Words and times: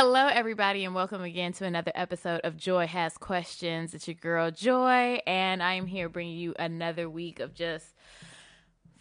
Hello, 0.00 0.28
everybody, 0.28 0.84
and 0.84 0.94
welcome 0.94 1.22
again 1.22 1.52
to 1.54 1.64
another 1.64 1.90
episode 1.92 2.40
of 2.44 2.56
Joy 2.56 2.86
Has 2.86 3.18
Questions. 3.18 3.94
It's 3.94 4.06
your 4.06 4.14
girl, 4.14 4.52
Joy, 4.52 5.20
and 5.26 5.60
I 5.60 5.72
am 5.72 5.86
here 5.86 6.08
bringing 6.08 6.38
you 6.38 6.54
another 6.56 7.10
week 7.10 7.40
of 7.40 7.52
just 7.52 7.96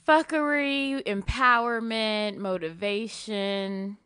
fuckery, 0.07 1.05
empowerment, 1.05 2.37
motivation. 2.37 3.97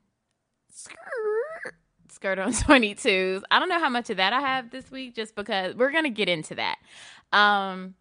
Skirt, 0.69 1.75
skirt 2.09 2.39
on 2.39 2.51
22s. 2.51 3.43
I 3.49 3.59
don't 3.59 3.69
know 3.69 3.79
how 3.79 3.87
much 3.87 4.09
of 4.09 4.17
that 4.17 4.33
I 4.33 4.41
have 4.41 4.69
this 4.71 4.91
week 4.91 5.15
just 5.15 5.33
because 5.33 5.75
we're 5.75 5.93
going 5.93 6.03
to 6.03 6.09
get 6.09 6.27
into 6.27 6.55
that. 6.55 6.77
Um, 7.31 7.95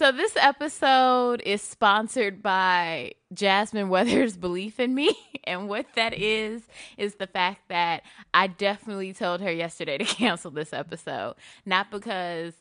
so 0.00 0.10
this 0.10 0.34
episode 0.36 1.42
is 1.44 1.60
sponsored 1.60 2.42
by 2.42 3.12
Jasmine 3.34 3.90
Weathers' 3.90 4.34
belief 4.34 4.80
in 4.80 4.94
me, 4.94 5.14
and 5.44 5.68
what 5.68 5.84
that 5.94 6.14
is 6.14 6.62
is 6.96 7.16
the 7.16 7.26
fact 7.26 7.68
that 7.68 8.02
I 8.32 8.46
definitely 8.46 9.12
told 9.12 9.42
her 9.42 9.52
yesterday 9.52 9.98
to 9.98 10.04
cancel 10.06 10.52
this 10.52 10.72
episode, 10.72 11.34
not 11.66 11.90
because 11.90 12.54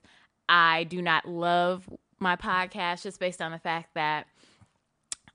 I 0.49 0.83
do 0.83 1.02
not 1.02 1.30
love 1.30 1.89
my 2.20 2.35
podcast, 2.35 3.03
just 3.03 3.21
based 3.21 3.41
on 3.41 3.53
the 3.53 3.58
fact 3.58 3.94
that 3.94 4.27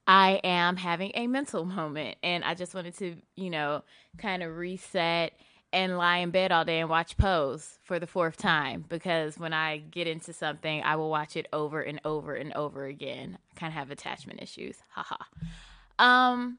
I 0.06 0.42
am 0.45 0.76
having 0.76 1.10
a 1.14 1.26
mental 1.26 1.64
moment, 1.64 2.18
and 2.23 2.45
I 2.45 2.52
just 2.52 2.74
wanted 2.74 2.98
to, 2.98 3.16
you 3.34 3.48
know, 3.48 3.82
kind 4.18 4.42
of 4.42 4.54
reset 4.59 5.32
and 5.74 5.98
lie 5.98 6.19
in 6.19 6.30
bed 6.30 6.52
all 6.52 6.64
day 6.64 6.78
and 6.78 6.88
watch 6.88 7.16
Pose 7.16 7.78
for 7.82 7.98
the 7.98 8.06
fourth 8.06 8.37
time 8.37 8.84
because 8.88 9.38
when 9.38 9.52
I 9.52 9.78
get 9.78 10.06
into 10.06 10.32
something, 10.32 10.82
I 10.82 10.95
will 10.95 11.10
watch 11.10 11.37
it 11.37 11.48
over 11.52 11.82
and 11.82 12.01
over 12.04 12.35
and 12.35 12.52
over 12.54 12.87
again. 12.87 13.37
I 13.51 13.59
kind 13.59 13.73
of 13.73 13.74
have 13.74 13.90
attachment 13.90 14.40
issues. 14.40 14.79
Haha. 14.90 15.16
Um, 15.98 16.59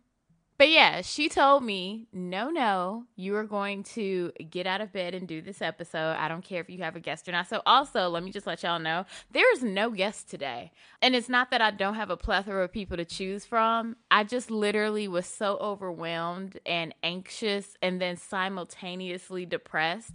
but 0.57 0.69
yeah, 0.69 1.01
she 1.01 1.27
told 1.27 1.63
me, 1.63 2.07
no, 2.13 2.49
no, 2.49 3.05
you 3.15 3.35
are 3.35 3.43
going 3.43 3.83
to 3.83 4.31
get 4.49 4.65
out 4.65 4.79
of 4.79 4.93
bed 4.93 5.13
and 5.13 5.27
do 5.27 5.41
this 5.41 5.61
episode. 5.61 6.15
I 6.17 6.27
don't 6.27 6.43
care 6.43 6.61
if 6.61 6.69
you 6.69 6.77
have 6.79 6.95
a 6.95 6.99
guest 7.01 7.27
or 7.27 7.33
not. 7.33 7.47
So, 7.47 7.61
also, 7.65 8.07
let 8.07 8.23
me 8.23 8.31
just 8.31 8.47
let 8.47 8.63
y'all 8.63 8.79
know 8.79 9.05
there 9.31 9.51
is 9.53 9.63
no 9.63 9.89
guest 9.89 10.29
today. 10.29 10.71
And 11.01 11.15
it's 11.15 11.29
not 11.29 11.51
that 11.51 11.61
I 11.61 11.71
don't 11.71 11.95
have 11.95 12.09
a 12.09 12.17
plethora 12.17 12.63
of 12.63 12.71
people 12.71 12.95
to 12.97 13.05
choose 13.05 13.45
from. 13.45 13.97
I 14.09 14.23
just 14.23 14.49
literally 14.49 15.07
was 15.07 15.25
so 15.25 15.57
overwhelmed 15.57 16.57
and 16.65 16.95
anxious 17.03 17.75
and 17.81 18.01
then 18.01 18.15
simultaneously 18.15 19.45
depressed 19.45 20.13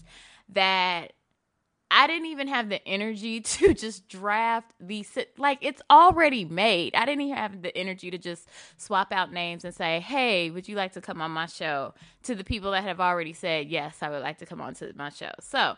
that 0.49 1.13
I 1.91 2.07
didn't 2.07 2.27
even 2.27 2.49
have 2.49 2.69
the 2.69 2.87
energy 2.87 3.41
to 3.41 3.75
just 3.75 4.09
draft 4.09 4.73
the 4.81 5.05
like 5.37 5.59
it's 5.61 5.83
already 5.91 6.45
made. 6.45 6.95
I 6.95 7.05
didn't 7.05 7.23
even 7.23 7.37
have 7.37 7.63
the 7.63 7.77
energy 7.77 8.11
to 8.11 8.19
just 8.19 8.49
swap 8.77 9.13
out 9.13 9.33
names 9.33 9.65
and 9.65 9.75
say, 9.75 10.01
"Hey, 10.01 10.51
would 10.51 10.69
you 10.69 10.77
like 10.77 10.93
to 10.93 11.01
come 11.01 11.21
on 11.21 11.31
my 11.31 11.47
show?" 11.47 11.95
to 12.25 12.35
the 12.35 12.45
people 12.45 12.71
that 12.73 12.85
have 12.85 13.01
already 13.01 13.33
said, 13.33 13.69
"Yes, 13.69 13.99
I 14.03 14.11
would 14.11 14.23
like 14.23 14.39
to 14.39 14.47
come 14.47 14.61
on 14.61 14.75
to 14.75 14.93
my 14.95 15.11
show." 15.11 15.33
So, 15.41 15.77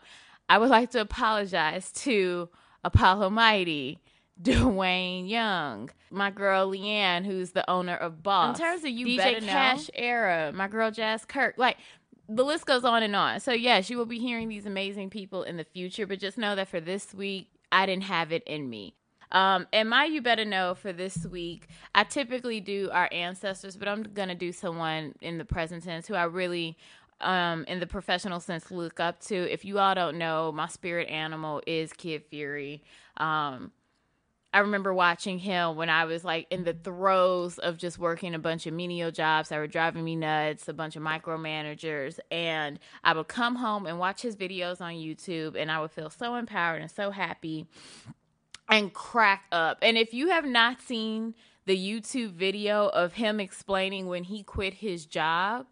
I 0.49 0.57
would 0.57 0.69
like 0.69 0.91
to 0.91 1.01
apologize 1.01 1.91
to 2.03 2.49
Apollo 2.83 3.29
Mighty, 3.31 3.99
Dwayne 4.41 5.29
Young, 5.29 5.89
my 6.11 6.29
girl 6.31 6.71
Leanne, 6.71 7.25
who's 7.25 7.51
the 7.51 7.67
owner 7.69 7.95
of 7.95 8.21
Boss. 8.21 8.59
In 8.59 8.65
terms 8.65 8.83
of 8.83 8.89
you 8.89 9.07
DJ 9.07 9.41
Cash 9.45 9.87
know. 9.87 9.93
Era, 9.95 10.51
my 10.53 10.67
girl 10.67 10.91
Jazz 10.91 11.25
Kirk, 11.25 11.55
like 11.57 11.77
the 12.29 12.43
list 12.43 12.65
goes 12.65 12.83
on 12.83 13.03
and 13.03 13.15
on. 13.15 13.39
So 13.39 13.51
yes, 13.51 13.89
you 13.89 13.97
will 13.97 14.05
be 14.05 14.19
hearing 14.19 14.49
these 14.49 14.65
amazing 14.65 15.09
people 15.09 15.43
in 15.43 15.57
the 15.57 15.63
future, 15.63 16.07
but 16.07 16.19
just 16.19 16.37
know 16.37 16.55
that 16.55 16.67
for 16.67 16.79
this 16.79 17.13
week, 17.13 17.49
I 17.71 17.85
didn't 17.85 18.03
have 18.03 18.31
it 18.31 18.43
in 18.45 18.69
me. 18.69 18.95
Um, 19.31 19.67
and 19.73 19.89
my 19.89 20.05
you 20.05 20.21
better 20.21 20.45
know 20.45 20.75
for 20.75 20.93
this 20.93 21.25
week, 21.25 21.67
I 21.95 22.03
typically 22.03 22.59
do 22.59 22.89
our 22.93 23.09
ancestors, 23.11 23.75
but 23.75 23.87
I'm 23.87 24.03
gonna 24.03 24.35
do 24.35 24.51
someone 24.51 25.15
in 25.21 25.39
the 25.39 25.45
present 25.45 25.83
tense 25.83 26.07
who 26.07 26.13
I 26.13 26.23
really 26.23 26.77
um, 27.21 27.63
in 27.67 27.79
the 27.79 27.87
professional 27.87 28.39
sense 28.39 28.69
look 28.69 28.99
up 28.99 29.19
to. 29.21 29.51
If 29.51 29.65
you 29.65 29.79
all 29.79 29.95
don't 29.95 30.17
know, 30.17 30.51
my 30.51 30.67
spirit 30.67 31.09
animal 31.09 31.61
is 31.65 31.93
Kid 31.93 32.23
Fury. 32.29 32.83
Um, 33.17 33.71
I 34.53 34.59
remember 34.59 34.93
watching 34.93 35.39
him 35.39 35.75
when 35.75 35.89
I 35.89 36.05
was 36.05 36.23
like 36.23 36.45
in 36.51 36.63
the 36.63 36.73
throes 36.73 37.57
of 37.57 37.77
just 37.77 37.97
working 37.97 38.35
a 38.35 38.39
bunch 38.39 38.67
of 38.67 38.73
menial 38.73 39.09
jobs 39.09 39.49
that 39.49 39.57
were 39.57 39.65
driving 39.65 40.03
me 40.03 40.15
nuts, 40.15 40.67
a 40.67 40.73
bunch 40.73 40.95
of 40.95 41.01
micromanagers. 41.01 42.19
And 42.29 42.79
I 43.03 43.13
would 43.13 43.27
come 43.27 43.55
home 43.55 43.87
and 43.87 43.97
watch 43.97 44.21
his 44.21 44.35
videos 44.35 44.79
on 44.79 44.93
YouTube, 44.93 45.55
and 45.55 45.71
I 45.71 45.81
would 45.81 45.91
feel 45.91 46.11
so 46.11 46.35
empowered 46.35 46.81
and 46.81 46.91
so 46.91 47.09
happy 47.09 47.65
and 48.69 48.93
crack 48.93 49.45
up. 49.51 49.79
And 49.81 49.97
if 49.97 50.13
you 50.13 50.29
have 50.29 50.45
not 50.45 50.81
seen 50.81 51.33
the 51.65 51.77
YouTube 51.77 52.31
video 52.31 52.89
of 52.89 53.13
him 53.13 53.39
explaining 53.39 54.07
when 54.07 54.25
he 54.25 54.43
quit 54.43 54.75
his 54.75 55.05
job 55.05 55.65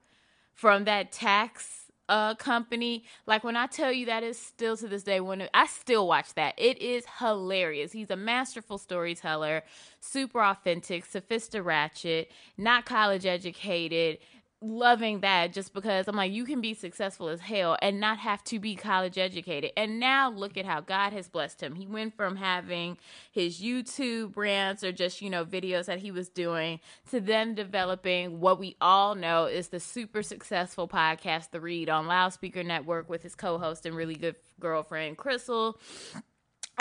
from 0.54 0.86
that 0.86 1.12
tax 1.12 1.81
uh 2.12 2.36
company 2.36 3.06
like 3.26 3.44
when 3.44 3.56
i 3.56 3.66
tell 3.66 3.92
you 3.92 4.06
that 4.06 4.22
is 4.22 4.38
still 4.38 4.76
to 4.76 4.88
this 4.88 5.02
day 5.02 5.22
when 5.22 5.48
i 5.54 5.66
still 5.66 6.08
watch 6.08 6.34
that. 6.34 6.54
It 6.58 6.82
is 6.82 7.06
hilarious. 7.20 7.94
He's 7.94 8.12
a 8.12 8.18
masterful 8.18 8.78
storyteller 8.78 9.64
super 10.02 10.44
authentic 10.44 11.06
sophisticated 11.06 11.66
ratchet 11.66 12.32
not 12.58 12.86
college 12.86 13.26
educated 13.26 14.18
loving 14.62 15.22
that 15.22 15.54
just 15.54 15.74
because 15.74 16.08
I'm 16.08 16.16
like, 16.16 16.32
you 16.32 16.46
can 16.46 16.62
be 16.62 16.74
successful 16.74 17.30
as 17.30 17.42
hell 17.42 17.78
and 17.82 18.00
not 18.00 18.20
have 18.20 18.44
to 18.46 18.60
be 18.60 18.76
college 18.76 19.18
educated. 19.18 19.72
And 19.76 20.00
now 20.00 20.30
look 20.30 20.56
at 20.56 20.66
how 20.66 20.82
God 20.82 21.14
has 21.14 21.28
blessed 21.28 21.62
him. 21.62 21.76
He 21.76 21.88
went 21.88 22.16
from 22.16 22.36
having 22.36 22.98
his 23.32 23.60
YouTube 23.60 24.38
rants 24.38 24.84
or 24.84 24.92
just, 24.92 25.22
you 25.22 25.30
know, 25.30 25.46
videos 25.46 25.86
that 25.86 26.00
he 26.00 26.12
was 26.12 26.30
doing 26.30 26.80
to 27.10 27.20
then 27.20 27.56
developing 27.56 28.40
what 28.40 28.60
we 28.60 28.76
all 28.80 29.16
know 29.16 29.46
is 29.46 29.70
the 29.70 29.80
super 29.80 30.22
successful 30.22 30.88
podcast, 30.88 31.52
The 31.52 31.60
Read 31.60 31.90
on 31.90 32.06
Loudspeaker 32.06 32.64
Network 32.64 33.10
with 33.10 33.24
his 33.24 33.36
co 33.36 33.58
host 33.58 33.86
and 33.86 33.96
really 33.96 34.16
good 34.16 34.36
girlfriend, 34.60 35.18
Crissle. 35.18 35.76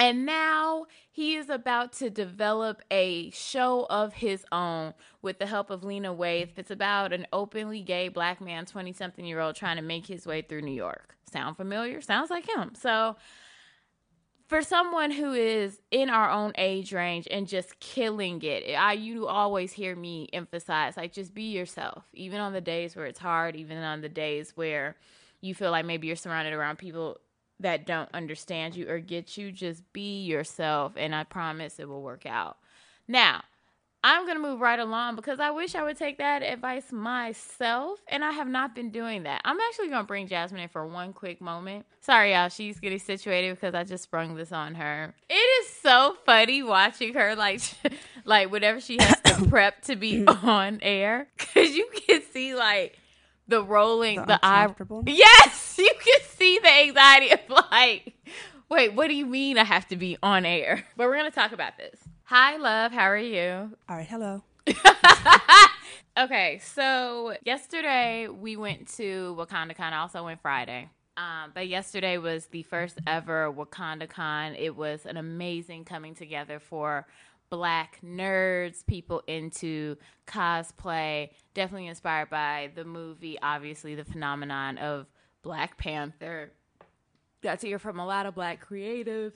And 0.01 0.25
now 0.25 0.87
he 1.13 1.37
is 1.37 1.51
about 1.51 1.93
to 1.95 2.09
develop 2.09 2.81
a 2.91 3.29
show 3.33 3.87
of 3.91 4.15
his 4.15 4.47
own 4.51 4.95
with 5.21 5.39
the 5.39 5.45
help 5.45 5.69
of 5.69 5.85
Lena 5.85 6.15
Waithe. 6.15 6.53
It's 6.57 6.71
about 6.71 7.13
an 7.13 7.27
openly 7.35 7.83
gay 7.83 8.09
black 8.09 8.41
man, 8.41 8.65
20 8.65 8.95
something 8.95 9.27
year 9.27 9.41
old, 9.41 9.57
trying 9.57 9.77
to 9.77 9.83
make 9.83 10.07
his 10.07 10.27
way 10.27 10.41
through 10.41 10.63
New 10.63 10.73
York. 10.73 11.17
Sound 11.31 11.59
familiar? 11.59 12.01
Sounds 12.01 12.31
like 12.31 12.49
him. 12.49 12.73
So, 12.75 13.17
for 14.49 14.63
someone 14.63 15.11
who 15.11 15.35
is 15.35 15.83
in 15.91 16.09
our 16.09 16.31
own 16.31 16.53
age 16.57 16.95
range 16.95 17.29
and 17.31 17.47
just 17.47 17.79
killing 17.79 18.41
it, 18.41 18.75
I 18.75 18.95
you 18.95 19.27
always 19.27 19.71
hear 19.71 19.95
me 19.95 20.31
emphasize 20.33 20.97
like 20.97 21.13
just 21.13 21.35
be 21.35 21.51
yourself, 21.53 22.05
even 22.15 22.41
on 22.41 22.55
the 22.55 22.63
days 22.63 22.97
where 22.97 23.05
it's 23.05 23.21
hard, 23.21 23.55
even 23.55 23.77
on 23.77 24.01
the 24.01 24.09
days 24.09 24.57
where 24.57 24.97
you 25.43 25.55
feel 25.55 25.71
like 25.71 25.85
maybe 25.85 26.07
you're 26.07 26.17
surrounded 26.17 26.55
around 26.55 26.79
people 26.79 27.19
that 27.61 27.87
don't 27.87 28.09
understand 28.15 28.75
you 28.75 28.89
or 28.89 28.99
get 28.99 29.37
you, 29.37 29.53
just 29.53 29.91
be 29.93 30.23
yourself 30.23 30.93
and 30.97 31.15
I 31.15 31.25
promise 31.25 31.79
it 31.79 31.89
will 31.89 32.03
work 32.03 32.27
out. 32.27 32.57
Now, 33.07 33.43
I'm 34.03 34.25
going 34.25 34.37
to 34.37 34.43
move 34.43 34.61
right 34.61 34.79
along 34.79 35.17
because 35.17 35.41
I 35.41 35.51
wish 35.51 35.75
I 35.75 35.83
would 35.83 35.99
take 35.99 36.17
that 36.19 36.43
advice 36.43 36.91
myself, 36.91 38.01
and 38.09 38.25
I 38.25 38.31
have 38.31 38.49
not 38.49 38.75
been 38.75 38.91
doing 38.91 39.25
that. 39.25 39.43
I'm 39.45 39.59
actually 39.61 39.89
going 39.89 40.01
to 40.01 40.07
bring 40.07 40.27
Jasmine 40.27 40.63
in 40.63 40.69
for 40.71 40.87
one 40.87 41.13
quick 41.13 41.43
moment. 41.43 41.85
Sorry, 42.01 42.33
y'all, 42.33 42.49
she's 42.49 42.81
getting 42.81 42.99
situated 42.99 43.55
because 43.55 43.75
I 43.75 43.85
just 43.85 44.05
sprung 44.05 44.37
this 44.37 44.53
on 44.53 44.75
her. 44.77 45.15
It 45.29 45.35
is 45.35 45.69
so 45.83 46.17
funny 46.25 46.63
watching 46.63 47.13
her, 47.13 47.37
like, 47.37 47.61
like 48.25 48.51
whatever 48.51 48.81
she 48.81 48.97
has 49.01 49.21
to 49.25 49.47
prep 49.51 49.83
to 49.83 49.97
be 49.97 50.27
on 50.27 50.79
air, 50.81 51.29
because 51.37 51.77
you 51.77 51.87
can 52.09 52.23
see, 52.33 52.55
like, 52.55 52.99
the 53.49 53.63
rolling 53.63 54.21
the, 54.21 54.27
the 54.27 54.41
eye. 54.43 54.75
Yes, 55.07 55.75
you 55.79 55.93
can 56.03 56.21
see 56.37 56.59
the 56.59 56.73
anxiety 56.73 57.31
of 57.33 57.47
like, 57.73 58.15
wait, 58.69 58.95
what 58.95 59.09
do 59.09 59.15
you 59.15 59.27
mean 59.27 59.57
I 59.57 59.65
have 59.65 59.87
to 59.89 59.97
be 59.97 60.17
on 60.23 60.45
air? 60.45 60.85
But 60.97 61.07
we're 61.07 61.17
gonna 61.17 61.31
talk 61.31 61.53
about 61.53 61.77
this. 61.77 62.01
Hi, 62.25 62.57
love. 62.57 62.93
How 62.93 63.05
are 63.05 63.17
you? 63.17 63.71
All 63.89 63.97
right. 63.97 64.07
Hello. 64.07 64.43
okay, 66.19 66.61
so 66.63 67.35
yesterday 67.45 68.29
we 68.29 68.57
went 68.57 68.89
to 68.97 69.37
WakandaCon. 69.39 69.93
I 69.93 69.99
also 69.99 70.25
went 70.25 70.41
Friday. 70.41 70.89
Um, 71.17 71.53
but 71.55 71.69
yesterday 71.69 72.19
was 72.19 72.47
the 72.47 72.63
first 72.65 72.99
ever 73.07 73.53
WakandaCon. 73.53 74.57
It 74.59 74.75
was 74.75 75.07
an 75.07 75.17
amazing 75.17 75.85
coming 75.85 76.15
together 76.15 76.59
for 76.59 77.07
black 77.51 77.99
nerds, 78.05 78.87
people 78.87 79.23
into 79.27 79.97
cosplay, 80.27 81.31
definitely 81.55 81.89
inspired 81.89 82.31
by 82.31 82.71
the 82.75 82.85
movie, 82.85 83.39
obviously, 83.43 83.95
the 83.95 84.05
phenomenon 84.05 84.79
of 84.79 85.07
Black 85.43 85.77
Panther. 85.79 86.53
Got 87.43 87.61
to 87.61 87.67
hear 87.67 87.79
from 87.79 87.99
a 87.99 88.07
lot 88.07 88.27
of 88.27 88.35
black 88.35 88.67
creatives, 88.67 89.33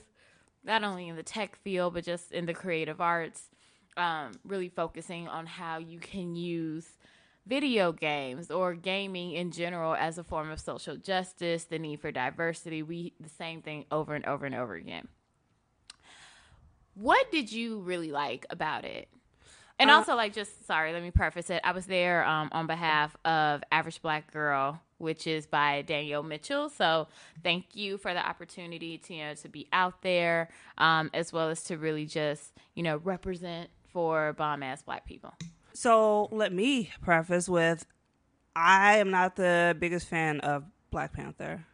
not 0.62 0.84
only 0.84 1.08
in 1.08 1.16
the 1.16 1.22
tech 1.22 1.56
field, 1.62 1.94
but 1.94 2.04
just 2.04 2.32
in 2.32 2.46
the 2.46 2.54
creative 2.54 3.00
arts, 3.00 3.48
um, 3.96 4.32
really 4.44 4.68
focusing 4.68 5.28
on 5.28 5.46
how 5.46 5.78
you 5.78 5.98
can 5.98 6.34
use 6.36 6.86
video 7.46 7.92
games 7.92 8.50
or 8.50 8.74
gaming 8.74 9.32
in 9.32 9.50
general 9.50 9.94
as 9.94 10.18
a 10.18 10.24
form 10.24 10.50
of 10.50 10.60
social 10.60 10.96
justice, 10.96 11.64
the 11.64 11.78
need 11.78 12.00
for 12.00 12.10
diversity. 12.10 12.82
We 12.82 13.14
the 13.20 13.28
same 13.28 13.62
thing 13.62 13.84
over 13.90 14.14
and 14.14 14.24
over 14.26 14.46
and 14.46 14.54
over 14.54 14.74
again. 14.74 15.08
What 16.94 17.30
did 17.30 17.50
you 17.52 17.80
really 17.80 18.10
like 18.10 18.46
about 18.50 18.84
it? 18.84 19.08
And 19.78 19.90
uh, 19.90 19.94
also, 19.94 20.14
like, 20.14 20.32
just 20.32 20.66
sorry, 20.66 20.92
let 20.92 21.02
me 21.02 21.10
preface 21.10 21.50
it. 21.50 21.60
I 21.64 21.72
was 21.72 21.86
there 21.86 22.24
um, 22.24 22.48
on 22.52 22.66
behalf 22.66 23.16
of 23.24 23.62
Average 23.72 24.02
Black 24.02 24.32
Girl, 24.32 24.80
which 25.04 25.26
is 25.28 25.46
by 25.46 25.82
Danielle 25.82 26.22
Mitchell. 26.24 26.68
So 26.68 27.06
thank 27.44 27.76
you 27.76 27.98
for 27.98 28.12
the 28.12 28.26
opportunity 28.26 28.98
to 28.98 29.14
you 29.14 29.24
know 29.24 29.34
to 29.34 29.48
be 29.48 29.68
out 29.72 30.02
there, 30.02 30.48
um, 30.78 31.10
as 31.14 31.32
well 31.32 31.50
as 31.50 31.62
to 31.64 31.78
really 31.78 32.06
just 32.06 32.52
you 32.74 32.82
know 32.82 32.96
represent 33.04 33.70
for 33.92 34.32
bomb 34.32 34.62
ass 34.64 34.82
black 34.82 35.06
people. 35.06 35.32
So 35.74 36.28
let 36.32 36.52
me 36.52 36.90
preface 37.02 37.48
with 37.48 37.86
I 38.56 38.98
am 38.98 39.10
not 39.10 39.36
the 39.36 39.76
biggest 39.78 40.08
fan 40.08 40.40
of 40.40 40.64
Black 40.90 41.12
Panther. 41.12 41.64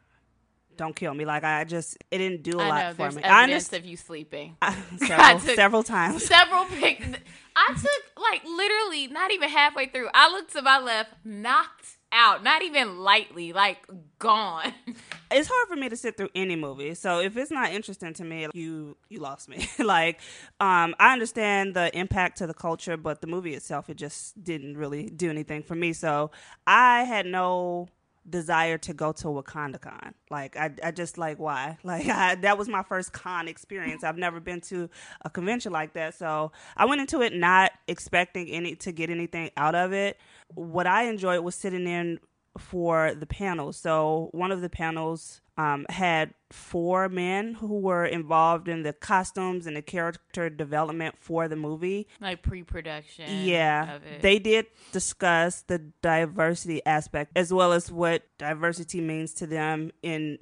Don't 0.77 0.97
kill 0.97 1.13
me. 1.13 1.27
Like 1.27 1.45
I 1.45 1.65
just 1.65 1.99
it 2.11 2.19
didn't 2.19 2.43
do 2.43 2.59
a 2.59 2.63
I 2.63 2.69
lot 2.69 2.99
know 2.99 3.11
for 3.11 3.17
me. 3.17 3.23
I 3.23 3.43
understand 3.45 3.85
of 3.85 3.91
you 3.91 3.97
sleeping. 3.97 4.57
several, 4.97 5.41
took- 5.41 5.55
several 5.57 5.83
times. 5.83 6.25
Several 6.25 6.65
pics. 6.65 7.07
I 7.55 7.75
took 7.75 8.23
like 8.23 8.43
literally 8.45 9.09
not 9.09 9.31
even 9.33 9.51
halfway 9.51 9.89
through. 9.89 10.09
I 10.15 10.31
looked 10.33 10.53
to 10.55 10.63
my 10.63 10.79
left, 10.79 11.13
knocked 11.25 11.99
out, 12.13 12.43
not 12.43 12.63
even 12.63 12.99
lightly, 12.99 13.53
like 13.53 13.87
gone. 14.19 14.73
It's 15.33 15.49
hard 15.49 15.69
for 15.69 15.77
me 15.77 15.89
to 15.89 15.97
sit 15.97 16.17
through 16.17 16.31
any 16.35 16.57
movie. 16.57 16.95
So 16.95 17.21
if 17.21 17.37
it's 17.37 17.53
not 17.53 17.71
interesting 17.71 18.13
to 18.15 18.25
me, 18.25 18.49
you 18.53 18.97
you 19.09 19.21
lost 19.21 19.49
me. 19.49 19.69
like 19.79 20.19
um 20.59 20.93
I 20.99 21.13
understand 21.13 21.75
the 21.75 21.97
impact 21.97 22.39
to 22.39 22.49
the 22.49 22.55
culture, 22.55 22.97
but 22.97 23.21
the 23.21 23.29
movie 23.29 23.55
itself 23.55 23.89
it 23.89 23.97
just 23.97 24.43
didn't 24.43 24.77
really 24.77 25.09
do 25.09 25.31
anything 25.31 25.63
for 25.63 25.77
me. 25.77 25.93
So 25.93 26.33
I 26.67 27.05
had 27.05 27.27
no 27.27 27.91
desire 28.29 28.79
to 28.79 28.95
go 28.95 29.13
to 29.13 29.27
WakandaCon. 29.29 29.81
Con. 29.81 30.15
Like 30.31 30.57
I, 30.57 30.71
I 30.83 30.91
just 30.91 31.19
like 31.19 31.39
why? 31.39 31.79
Like 31.85 32.07
I, 32.09 32.35
that 32.37 32.59
was 32.59 32.69
my 32.69 32.83
first 32.83 33.13
con 33.13 33.49
experience. 33.49 34.05
I've 34.05 34.19
never 34.19 34.41
been 34.41 34.61
to 34.63 34.89
a 35.23 35.31
convention 35.31 35.73
like 35.73 35.95
that, 35.95 36.15
so 36.15 36.53
I 36.77 36.85
went 36.85 37.01
into 37.01 37.23
it 37.23 37.35
not 37.35 37.73
expecting 37.89 38.49
any 38.49 38.77
to 38.77 38.93
get 38.93 39.11
anything 39.11 39.51
out 39.57 39.75
of 39.75 39.93
it. 39.93 40.19
What 40.55 40.87
I 40.87 41.05
enjoyed 41.05 41.41
was 41.43 41.55
sitting 41.55 41.87
in 41.87 42.21
for 42.59 43.15
the 43.15 43.27
panels. 43.27 43.77
So 43.77 44.29
one 44.33 44.53
of 44.53 44.61
the 44.61 44.69
panels 44.69 45.41
um, 45.61 45.85
had 45.91 46.33
four 46.51 47.09
men 47.09 47.55
who 47.55 47.79
were 47.81 48.07
involved 48.07 48.67
in 48.67 48.83
the 48.83 48.93
costumes 48.95 49.67
and 49.67 49.77
the 49.77 49.83
character 49.83 50.49
development 50.49 51.15
for 51.19 51.49
the 51.49 51.57
movie. 51.57 52.09
like 52.21 52.43
pre-production. 52.43 53.45
Yeah, 53.45 53.97
of 53.97 54.07
it. 54.07 54.23
they 54.23 54.39
did 54.39 54.67
discuss 54.91 55.63
the 55.63 55.79
diversity 56.01 56.85
aspect 56.87 57.33
as 57.37 57.53
well 57.53 57.73
as 57.73 57.93
what 57.93 58.23
diversity 58.39 59.01
means 59.01 59.35
to 59.35 59.47
them 59.47 59.93
in 60.03 60.39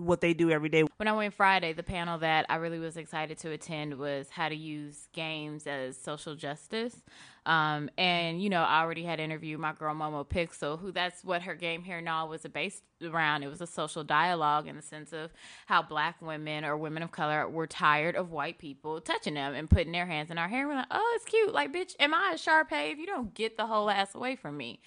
what 0.00 0.20
they 0.20 0.34
do 0.34 0.50
every 0.50 0.68
day. 0.68 0.84
when 0.96 1.08
I 1.08 1.12
went 1.12 1.34
Friday, 1.34 1.72
the 1.72 1.82
panel 1.82 2.18
that 2.18 2.46
I 2.48 2.56
really 2.56 2.78
was 2.78 2.96
excited 2.96 3.38
to 3.38 3.50
attend 3.50 3.98
was 3.98 4.30
how 4.30 4.48
to 4.48 4.54
use 4.54 5.08
games 5.12 5.66
as 5.66 5.96
social 5.96 6.34
justice. 6.34 7.02
Um, 7.46 7.88
and 7.96 8.42
you 8.42 8.50
know, 8.50 8.62
I 8.62 8.80
already 8.80 9.02
had 9.02 9.18
interviewed 9.18 9.60
my 9.60 9.72
girl 9.72 9.94
Momo 9.94 10.26
Pixel, 10.26 10.78
who 10.78 10.92
that's 10.92 11.24
what 11.24 11.42
her 11.42 11.54
game 11.54 11.82
Hair 11.82 12.02
Nah 12.02 12.26
was 12.26 12.42
based 12.42 12.82
around. 13.02 13.42
It 13.42 13.48
was 13.48 13.60
a 13.60 13.66
social 13.66 14.04
dialogue 14.04 14.66
in 14.66 14.76
the 14.76 14.82
sense 14.82 15.12
of 15.12 15.30
how 15.66 15.82
black 15.82 16.20
women 16.20 16.64
or 16.64 16.76
women 16.76 17.02
of 17.02 17.12
color 17.12 17.48
were 17.48 17.66
tired 17.66 18.14
of 18.14 18.30
white 18.30 18.58
people 18.58 19.00
touching 19.00 19.34
them 19.34 19.54
and 19.54 19.70
putting 19.70 19.92
their 19.92 20.06
hands 20.06 20.30
in 20.30 20.38
our 20.38 20.48
hair. 20.48 20.66
We're 20.66 20.74
like, 20.74 20.86
oh, 20.90 21.12
it's 21.16 21.24
cute. 21.24 21.52
Like, 21.52 21.72
bitch, 21.72 21.94
am 21.98 22.14
I 22.14 22.32
a 22.34 22.38
Sharpay 22.38 22.92
if 22.92 22.98
you 22.98 23.06
don't 23.06 23.34
get 23.34 23.56
the 23.56 23.66
whole 23.66 23.88
ass 23.88 24.14
away 24.14 24.36
from 24.36 24.56
me? 24.56 24.80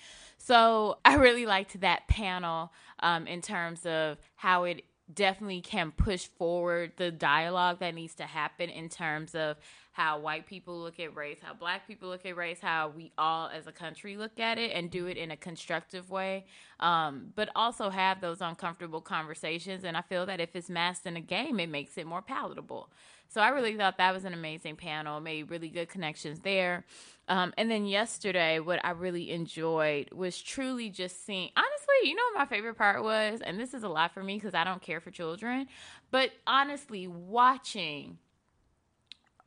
So 0.44 0.98
I 1.06 1.16
really 1.16 1.46
liked 1.46 1.80
that 1.82 2.08
panel 2.08 2.72
um, 3.00 3.28
in 3.28 3.42
terms 3.42 3.86
of 3.86 4.18
how 4.36 4.64
it 4.64 4.84
definitely 5.14 5.62
can 5.62 5.92
push 5.92 6.26
forward 6.26 6.94
the 6.96 7.12
dialogue 7.12 7.80
that 7.80 7.94
needs 7.94 8.16
to 8.16 8.24
happen 8.24 8.70
in 8.70 8.90
terms 8.90 9.36
of 9.36 9.58
how 9.92 10.18
white 10.18 10.48
people 10.48 10.80
look 10.80 11.00
at 11.00 11.16
race, 11.16 11.38
how 11.42 11.54
black 11.54 11.86
people 11.86 12.10
look 12.10 12.26
at 12.26 12.36
race, 12.36 12.60
how 12.62 12.92
we 12.96 13.12
all 13.18 13.48
as 13.50 13.68
a 13.68 13.72
country 13.72 14.18
look 14.18 14.40
at 14.40 14.58
it 14.58 14.72
and 14.74 14.90
do 14.90 15.06
it 15.06 15.18
in 15.18 15.30
a 15.30 15.38
constructive 15.38 16.10
way. 16.10 16.46
Um, 16.80 17.32
but 17.36 17.50
also 17.56 17.90
have 17.90 18.20
those 18.20 18.42
uncomfortable 18.42 19.02
conversations. 19.02 19.84
And 19.84 19.96
I 19.96 20.02
feel 20.02 20.26
that 20.26 20.40
if 20.40 20.56
it's 20.56 20.70
masked 20.70 21.06
in 21.06 21.16
a 21.16 21.22
game, 21.22 21.60
it 21.60 21.70
makes 21.70 21.98
it 21.98 22.08
more 22.08 22.24
palatable. 22.24 22.90
So 23.34 23.42
I 23.42 23.50
really 23.50 23.76
thought 23.76 23.98
that 23.98 24.14
was 24.14 24.26
an 24.26 24.34
amazing 24.36 24.76
panel, 24.76 25.20
made 25.20 25.50
really 25.50 25.70
good 25.70 25.90
connections 25.90 26.42
there. 26.42 26.86
Um, 27.28 27.52
and 27.58 27.72
then 27.72 27.88
yesterday, 27.88 28.60
what 28.60 28.80
I 28.86 28.92
really 28.92 29.32
enjoyed 29.32 30.12
was 30.12 30.40
truly 30.40 30.92
just 30.92 31.26
seeing, 31.26 31.50
honestly, 31.58 32.10
you 32.10 32.14
know 32.14 32.22
what 32.32 32.42
my 32.42 32.46
favorite 32.46 32.78
part 32.78 33.02
was? 33.02 33.42
And 33.42 33.60
this 33.60 33.74
is 33.74 33.82
a 33.82 33.90
lot 33.90 34.14
for 34.14 34.22
me 34.22 34.36
because 34.36 34.54
I 34.54 34.64
don't 34.64 34.84
care 34.84 35.00
for 35.00 35.10
children, 35.10 35.68
but 36.12 36.30
honestly, 36.46 37.08
watching 37.08 38.20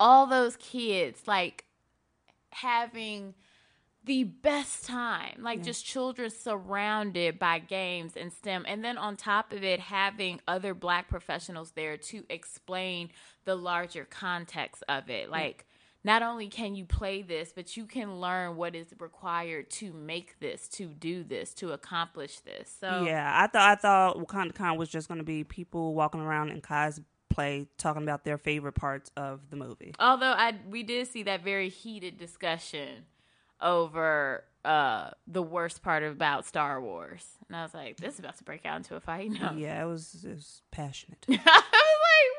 all 0.00 0.26
those 0.26 0.56
kids 0.56 1.22
like 1.28 1.64
having 2.50 3.34
the 4.06 4.22
best 4.22 4.84
time 4.84 5.34
like 5.40 5.62
just 5.62 5.84
children 5.84 6.30
surrounded 6.30 7.38
by 7.40 7.58
games 7.58 8.12
and 8.16 8.32
STEM. 8.32 8.64
And 8.66 8.82
then 8.84 8.96
on 8.96 9.16
top 9.16 9.52
of 9.52 9.64
it 9.64 9.80
having 9.80 10.40
other 10.46 10.74
black 10.74 11.08
professionals 11.08 11.72
there 11.72 11.96
to 11.96 12.24
explain 12.30 13.10
the 13.44 13.56
larger 13.56 14.04
context 14.04 14.84
of 14.88 15.10
it. 15.10 15.28
Like 15.28 15.66
not 16.04 16.22
only 16.22 16.46
can 16.48 16.76
you 16.76 16.84
play 16.84 17.22
this 17.22 17.52
but 17.52 17.76
you 17.76 17.84
can 17.84 18.20
learn 18.20 18.56
what 18.56 18.76
is 18.76 18.94
required 19.00 19.70
to 19.70 19.92
make 19.92 20.38
this 20.38 20.68
to 20.68 20.86
do 20.86 21.24
this 21.24 21.52
to 21.54 21.72
accomplish 21.72 22.38
this. 22.40 22.74
So 22.80 23.04
Yeah, 23.04 23.28
I 23.34 23.48
thought 23.48 23.68
I 23.68 23.74
thought 23.74 24.18
Wakanda 24.18 24.54
Con 24.54 24.78
was 24.78 24.88
just 24.88 25.08
going 25.08 25.18
to 25.18 25.24
be 25.24 25.42
people 25.42 25.94
walking 25.94 26.20
around 26.20 26.50
in 26.50 26.60
cosplay 26.60 27.66
talking 27.76 28.04
about 28.04 28.24
their 28.24 28.38
favorite 28.38 28.76
parts 28.76 29.10
of 29.16 29.50
the 29.50 29.56
movie. 29.56 29.96
Although 29.98 30.30
I 30.30 30.54
we 30.70 30.84
did 30.84 31.08
see 31.08 31.24
that 31.24 31.42
very 31.42 31.70
heated 31.70 32.18
discussion 32.18 33.06
over 33.60 34.44
uh 34.64 35.10
the 35.26 35.42
worst 35.42 35.82
part 35.82 36.02
about 36.02 36.44
Star 36.44 36.80
Wars. 36.80 37.24
And 37.48 37.56
I 37.56 37.62
was 37.62 37.74
like, 37.74 37.96
this 37.98 38.14
is 38.14 38.20
about 38.20 38.36
to 38.38 38.44
break 38.44 38.66
out 38.66 38.76
into 38.78 38.96
a 38.96 39.00
fight. 39.00 39.30
No. 39.30 39.52
Yeah, 39.56 39.82
it 39.82 39.86
was 39.86 40.24
it 40.24 40.30
was 40.30 40.62
passionate. 40.70 41.24
I 41.28 41.32
was 41.32 41.38
like, 41.44 41.54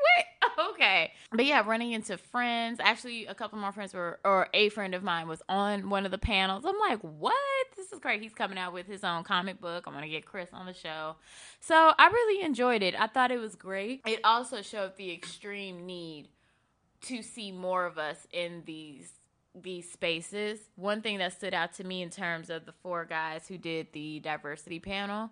wait, 0.08 0.25
okay. 0.74 1.12
But 1.31 1.46
yeah, 1.46 1.64
running 1.66 1.92
into 1.92 2.18
friends. 2.18 2.80
Actually, 2.81 3.25
a 3.25 3.36
couple 3.36 3.60
more 3.60 3.72
friends 3.72 3.94
were, 3.94 4.19
or 4.24 4.48
a 4.54 4.69
friend 4.69 4.94
of 4.94 5.04
mine 5.04 5.28
was 5.28 5.42
on 5.50 5.90
one 5.90 6.06
of 6.06 6.12
the 6.12 6.18
panels. 6.18 6.66
I'm 6.66 6.78
like, 6.80 7.00
what? 7.02 7.34
This 7.75 7.92
is 7.92 8.00
great. 8.00 8.22
He's 8.22 8.34
coming 8.34 8.58
out 8.58 8.74
with 8.74 8.88
his 8.88 9.04
own 9.04 9.24
comic 9.24 9.62
book. 9.62 9.86
I'm 9.88 9.94
going 9.94 10.04
to 10.04 10.10
get 10.10 10.25
Chris 10.25 10.50
on 10.54 10.66
the 10.66 10.74
show. 10.74 11.16
So 11.60 11.94
I 11.98 12.08
really 12.08 12.44
enjoyed 12.44 12.81
it. 12.84 12.96
I 13.00 13.08
thought 13.08 13.31
it 13.31 13.40
was 13.40 13.56
great. 13.56 14.02
It 14.06 14.20
also 14.24 14.62
showed 14.62 14.98
the 14.98 15.12
extreme 15.12 15.86
need 15.86 16.30
to 17.01 17.22
see 17.22 17.51
more 17.51 17.86
of 17.86 17.98
us 17.98 18.27
in 18.32 18.63
these 18.65 19.12
these 19.62 19.92
spaces. 19.92 20.60
One 20.76 21.02
thing 21.02 21.18
that 21.20 21.34
stood 21.34 21.54
out 21.54 21.74
to 21.74 21.84
me 21.84 22.02
in 22.02 22.10
terms 22.10 22.50
of 22.50 22.66
the 22.66 22.74
four 22.84 23.06
guys 23.06 23.48
who 23.48 23.58
did 23.58 23.88
the 23.94 24.20
diversity 24.20 24.80
panel, 24.80 25.32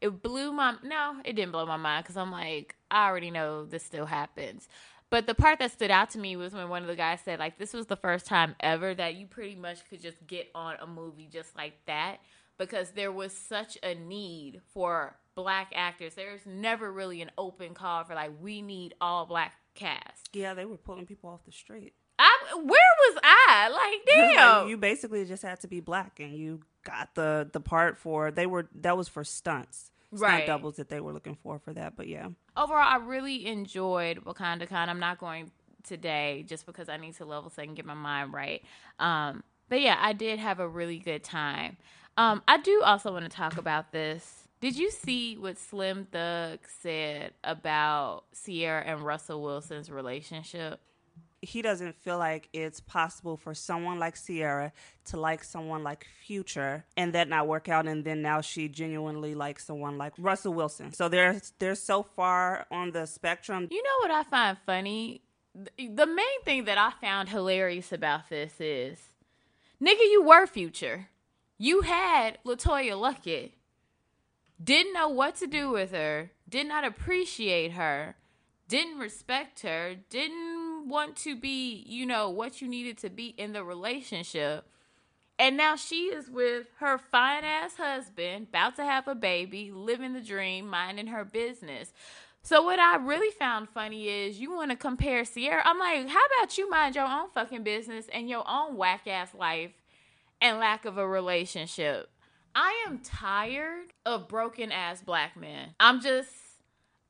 it 0.00 0.22
blew 0.22 0.52
my 0.52 0.76
no, 0.82 1.16
it 1.24 1.34
didn't 1.34 1.52
blow 1.52 1.66
my 1.66 1.76
mind 1.76 2.04
because 2.04 2.16
I'm 2.16 2.30
like, 2.30 2.76
I 2.90 3.06
already 3.06 3.30
know 3.30 3.64
this 3.64 3.84
still 3.84 4.06
happens. 4.06 4.68
But 5.10 5.26
the 5.26 5.34
part 5.34 5.60
that 5.60 5.70
stood 5.70 5.90
out 5.90 6.10
to 6.10 6.18
me 6.18 6.36
was 6.36 6.54
when 6.54 6.68
one 6.68 6.82
of 6.82 6.88
the 6.88 6.96
guys 6.96 7.20
said, 7.24 7.38
like, 7.38 7.58
this 7.58 7.72
was 7.72 7.86
the 7.86 7.96
first 7.96 8.26
time 8.26 8.56
ever 8.58 8.94
that 8.94 9.14
you 9.14 9.26
pretty 9.26 9.54
much 9.54 9.88
could 9.88 10.02
just 10.02 10.26
get 10.26 10.50
on 10.54 10.74
a 10.80 10.86
movie 10.86 11.28
just 11.30 11.54
like 11.56 11.74
that 11.86 12.18
because 12.58 12.90
there 12.90 13.12
was 13.12 13.32
such 13.32 13.78
a 13.82 13.94
need 13.94 14.60
for 14.72 15.16
black 15.34 15.72
actors. 15.74 16.14
There's 16.14 16.46
never 16.46 16.90
really 16.92 17.22
an 17.22 17.30
open 17.38 17.74
call 17.74 18.04
for 18.04 18.14
like 18.14 18.32
we 18.40 18.62
need 18.62 18.94
all 19.00 19.26
black 19.26 19.54
cast. 19.74 20.30
yeah, 20.32 20.54
they 20.54 20.64
were 20.64 20.76
pulling 20.76 21.06
people 21.06 21.30
off 21.30 21.44
the 21.44 21.52
street. 21.52 21.94
I 22.18 22.32
where 22.54 22.64
was 22.64 23.18
I? 23.22 23.68
Like 23.68 24.06
damn. 24.34 24.68
You 24.68 24.76
basically 24.76 25.24
just 25.24 25.42
had 25.42 25.60
to 25.60 25.68
be 25.68 25.80
black, 25.80 26.20
and 26.20 26.32
you 26.32 26.60
got 26.84 27.14
the 27.14 27.48
the 27.52 27.60
part 27.60 27.98
for 27.98 28.30
they 28.30 28.46
were 28.46 28.68
that 28.76 28.96
was 28.96 29.08
for 29.08 29.24
stunts, 29.24 29.90
stunt 30.14 30.22
Right. 30.22 30.46
doubles 30.46 30.76
that 30.76 30.88
they 30.88 31.00
were 31.00 31.12
looking 31.12 31.36
for 31.42 31.58
for 31.58 31.72
that. 31.72 31.96
But 31.96 32.08
yeah, 32.08 32.28
Overall, 32.56 32.86
I 32.86 32.96
really 32.96 33.46
enjoyed 33.46 34.24
Wakanda 34.24 34.68
Con. 34.68 34.88
I'm 34.88 35.00
not 35.00 35.18
going 35.18 35.50
today 35.82 36.44
just 36.46 36.66
because 36.66 36.88
I 36.88 36.96
need 36.96 37.14
to 37.16 37.24
level 37.24 37.50
set 37.50 37.66
and 37.66 37.76
get 37.76 37.84
my 37.84 37.94
mind 37.94 38.32
right. 38.32 38.62
Um, 38.98 39.42
but 39.68 39.80
yeah, 39.80 39.98
I 40.00 40.12
did 40.12 40.38
have 40.38 40.60
a 40.60 40.68
really 40.68 40.98
good 40.98 41.24
time. 41.24 41.76
Um, 42.16 42.42
I 42.46 42.58
do 42.58 42.80
also 42.84 43.12
want 43.12 43.24
to 43.24 43.36
talk 43.36 43.56
about 43.56 43.90
this. 43.92 44.46
Did 44.60 44.78
you 44.78 44.90
see 44.90 45.36
what 45.36 45.58
Slim 45.58 46.06
Thug 46.10 46.60
said 46.80 47.32
about 47.42 48.24
Ciara 48.34 48.82
and 48.82 49.00
Russell 49.02 49.42
Wilson's 49.42 49.90
relationship? 49.90 50.80
He 51.44 51.62
doesn't 51.62 51.96
feel 51.96 52.18
like 52.18 52.48
it's 52.52 52.80
possible 52.80 53.36
for 53.36 53.54
someone 53.54 53.98
like 53.98 54.16
Ciara 54.22 54.72
to 55.06 55.16
like 55.18 55.44
someone 55.44 55.82
like 55.82 56.06
Future 56.26 56.84
and 56.96 57.12
that 57.12 57.28
not 57.28 57.46
work 57.46 57.68
out 57.68 57.86
and 57.86 58.04
then 58.04 58.22
now 58.22 58.40
she 58.40 58.68
genuinely 58.68 59.34
likes 59.34 59.64
someone 59.64 59.98
like 59.98 60.12
Russell 60.18 60.54
Wilson. 60.54 60.92
So 60.92 61.08
they're 61.08 61.40
they're 61.58 61.74
so 61.74 62.02
far 62.02 62.66
on 62.70 62.92
the 62.92 63.06
spectrum. 63.06 63.68
You 63.70 63.82
know 63.82 63.98
what 64.00 64.10
I 64.10 64.22
find 64.24 64.58
funny? 64.64 65.22
The 65.78 66.06
main 66.06 66.42
thing 66.44 66.64
that 66.64 66.78
I 66.78 66.90
found 67.00 67.28
hilarious 67.28 67.92
about 67.92 68.28
this 68.28 68.60
is, 68.60 68.98
nigga, 69.80 70.00
you 70.00 70.24
were 70.24 70.46
future. 70.46 71.08
You 71.58 71.82
had 71.82 72.38
LeToya 72.44 72.92
Luckett. 72.92 73.52
Didn't 74.62 74.92
know 74.92 75.08
what 75.08 75.36
to 75.36 75.46
do 75.46 75.70
with 75.70 75.92
her. 75.92 76.32
Did 76.48 76.66
not 76.66 76.84
appreciate 76.84 77.72
her. 77.72 78.16
Didn't 78.68 78.98
respect 78.98 79.60
her. 79.60 79.94
Didn't 80.08 80.53
want 80.86 81.16
to 81.16 81.36
be, 81.36 81.84
you 81.86 82.06
know, 82.06 82.30
what 82.30 82.60
you 82.60 82.68
needed 82.68 82.98
to 82.98 83.10
be 83.10 83.28
in 83.28 83.52
the 83.52 83.64
relationship. 83.64 84.66
And 85.38 85.56
now 85.56 85.74
she 85.76 86.04
is 86.06 86.30
with 86.30 86.66
her 86.78 86.98
fine 86.98 87.44
ass 87.44 87.76
husband, 87.76 88.46
about 88.50 88.76
to 88.76 88.84
have 88.84 89.08
a 89.08 89.14
baby, 89.14 89.72
living 89.72 90.12
the 90.12 90.20
dream, 90.20 90.68
minding 90.68 91.08
her 91.08 91.24
business. 91.24 91.92
So 92.42 92.62
what 92.62 92.78
I 92.78 92.96
really 92.96 93.32
found 93.32 93.70
funny 93.70 94.08
is 94.08 94.38
you 94.38 94.52
want 94.52 94.70
to 94.70 94.76
compare 94.76 95.24
Ciara. 95.24 95.62
I'm 95.64 95.78
like, 95.78 96.08
how 96.08 96.20
about 96.38 96.58
you 96.58 96.68
mind 96.68 96.94
your 96.94 97.06
own 97.06 97.30
fucking 97.30 97.64
business 97.64 98.06
and 98.12 98.28
your 98.28 98.44
own 98.46 98.76
whack 98.76 99.06
ass 99.08 99.34
life 99.34 99.72
and 100.40 100.58
lack 100.58 100.84
of 100.84 100.98
a 100.98 101.08
relationship? 101.08 102.10
I 102.54 102.84
am 102.86 102.98
tired 102.98 103.94
of 104.06 104.28
broken 104.28 104.70
ass 104.70 105.00
black 105.00 105.36
men. 105.36 105.70
I'm 105.80 106.00
just 106.00 106.30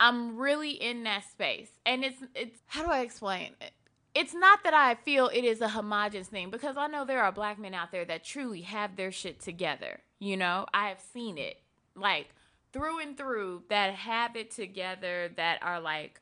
I'm 0.01 0.37
really 0.37 0.73
in 0.73 1.05
that 1.05 1.25
space. 1.31 1.71
And 1.87 2.05
it's 2.05 2.23
it's 2.35 2.61
how 2.67 2.85
do 2.85 2.91
I 2.91 3.01
explain 3.01 3.53
it? 3.61 3.73
It's 4.15 4.35
not 4.35 4.63
that 4.65 4.75
I 4.75 4.95
feel 4.95 5.29
it 5.29 5.45
is 5.45 5.61
a 5.61 5.69
homogenous 5.69 6.29
thing 6.29 6.51
because 6.51 6.77
I 6.77 6.87
know 6.87 7.05
there 7.05 7.23
are 7.23 7.33
black 7.33 7.59
men 7.59 7.75
out 7.75 7.91
there 7.91 8.05
that 8.05 8.25
truly 8.25 8.63
have 8.63 8.97
their 8.97 9.11
shit 9.11 9.41
together. 9.41 10.01
You 10.21 10.37
know, 10.37 10.67
I 10.73 10.89
have 10.89 11.01
seen 11.01 11.39
it. 11.39 11.57
Like 11.97 12.29
through 12.73 13.01
and 13.01 13.17
through 13.17 13.65
that 13.71 13.95
have 13.95 14.37
it 14.37 14.51
together 14.51 15.31
that 15.37 15.59
are 15.63 15.81
like 15.81 16.21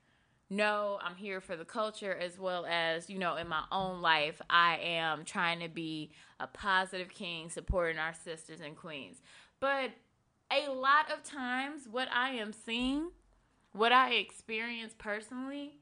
no, 0.53 0.99
I'm 1.03 1.17
here 1.17 1.41
for 1.41 1.57
the 1.57 1.65
culture 1.65 2.15
as 2.15 2.39
well 2.39 2.67
as, 2.67 3.09
you 3.09 3.19
know, 3.19 3.37
in 3.37 3.49
my 3.49 3.65
own 3.73 4.03
life, 4.03 4.39
I 4.51 4.77
am 4.83 5.25
trying 5.25 5.61
to 5.61 5.69
be 5.69 6.11
a 6.39 6.47
positive 6.47 7.09
king 7.09 7.49
supporting 7.49 7.99
our 7.99 8.13
sisters 8.13 8.61
and 8.61 8.77
queens. 8.77 9.23
But 9.61 9.93
a 10.53 10.71
lot 10.71 11.11
of 11.11 11.25
times, 11.25 11.89
what 11.91 12.09
I 12.13 12.33
am 12.33 12.53
seeing, 12.53 13.13
what 13.73 13.93
I 13.93 14.13
experience 14.15 14.95
personally, 14.97 15.79